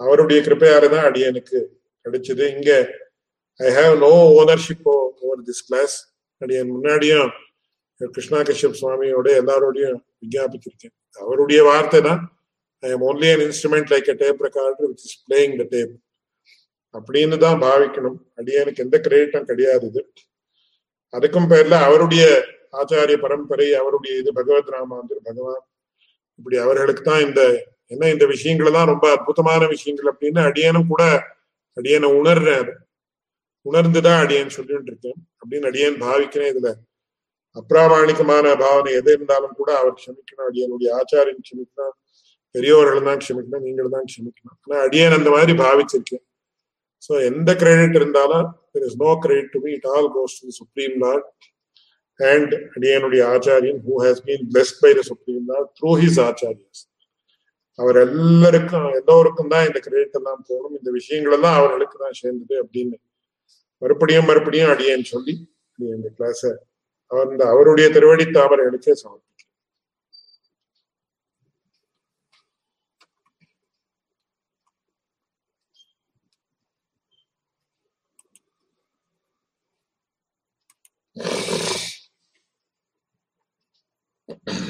[0.00, 1.58] அவருடைய கிருப்பையால தான் அடியனுக்கு
[2.06, 2.44] கிடைச்சது.
[2.56, 2.70] இங்க
[3.60, 5.96] I have no ownership over this class
[6.42, 7.30] அடியன் முன்னாடியும்
[8.00, 12.20] கிருஷ்ணா கஷ்யப் சுவாமியோட எல்லாரோடையும் விஞ்ஞாபிச்சிருக்கேன் அவருடைய வார்த்தை தான்
[12.82, 15.92] I am only an instrument like a tape recorder which is playing the tape
[16.94, 18.16] அப்படின்னு தான் பாவிக்கணும்.
[18.38, 20.02] அடியனுக்கு எந்த கிரெடிட்டும் கிடையாது இது
[21.12, 22.24] அதுக்கும் பேர்ல அவருடைய
[22.80, 25.62] ஆச்சாரிய பரம்பரை அவருடைய இது பகவத் ராமாந்தர் பகவான்
[26.38, 27.40] இப்படி அவர்களுக்கு தான் இந்த
[27.90, 31.02] என்ன இந்த விஷயங்கள் தான் ரொம்ப அற்புதமான விஷயங்கள் அப்படின்னு அடியனும் கூட
[31.76, 32.70] அடியனை உணர்றேன்
[33.66, 36.70] உணர்ந்துதான் அடியன் சொல்லிட்டு இருக்கேன் அப்படின்னு அடியன் பாவிக்கிறேன் இதுல.
[37.56, 40.48] அப்பிராமாணிகமான பாவனை எது இருந்தாலும் கூட அவர் க்ஷமிக்கணும்.
[40.50, 41.96] அடியனுடைய ஆச்சாரியன் க்ஷமிக்கணும்.
[42.54, 43.64] பெரியவர்கள் தான் க்ஷமிக்கணும்.
[43.68, 44.58] நீங்கள் தான் க்ஷமிக்கணும்.
[44.64, 46.24] ஆனா அடியன் அந்த மாதிரி பாவிச்சிருக்கேன்.
[47.02, 50.96] ஸோ எந்த கிரெடிட் இருந்தாலும் there is no credit to me it all goes to supreme
[51.04, 51.28] lord
[52.20, 56.82] and அடியனுடைய ஆச்சாரியன் who has been blessed by the supreme lord through his acharyas
[57.80, 60.76] அவர் எல்லாருக்கும் எல்லோருக்கும் தான் இந்த கிரெடிட் எல்லாம் போகணும்.
[60.80, 62.96] இந்த விஷயங்கள் எல்லாம் அவர்களுக்கு தான் சேர்ந்தது அப்படின்னு
[63.82, 65.34] மறுபடியும் மறுபடியும் அடியேன்னு சொல்லி
[65.78, 66.42] இந்த கிளாஸ
[67.10, 69.28] அவர் இந்த அவருடைய திருவடி தாமரைகளுக்கே சமர்ப்பிக்கிறேன்.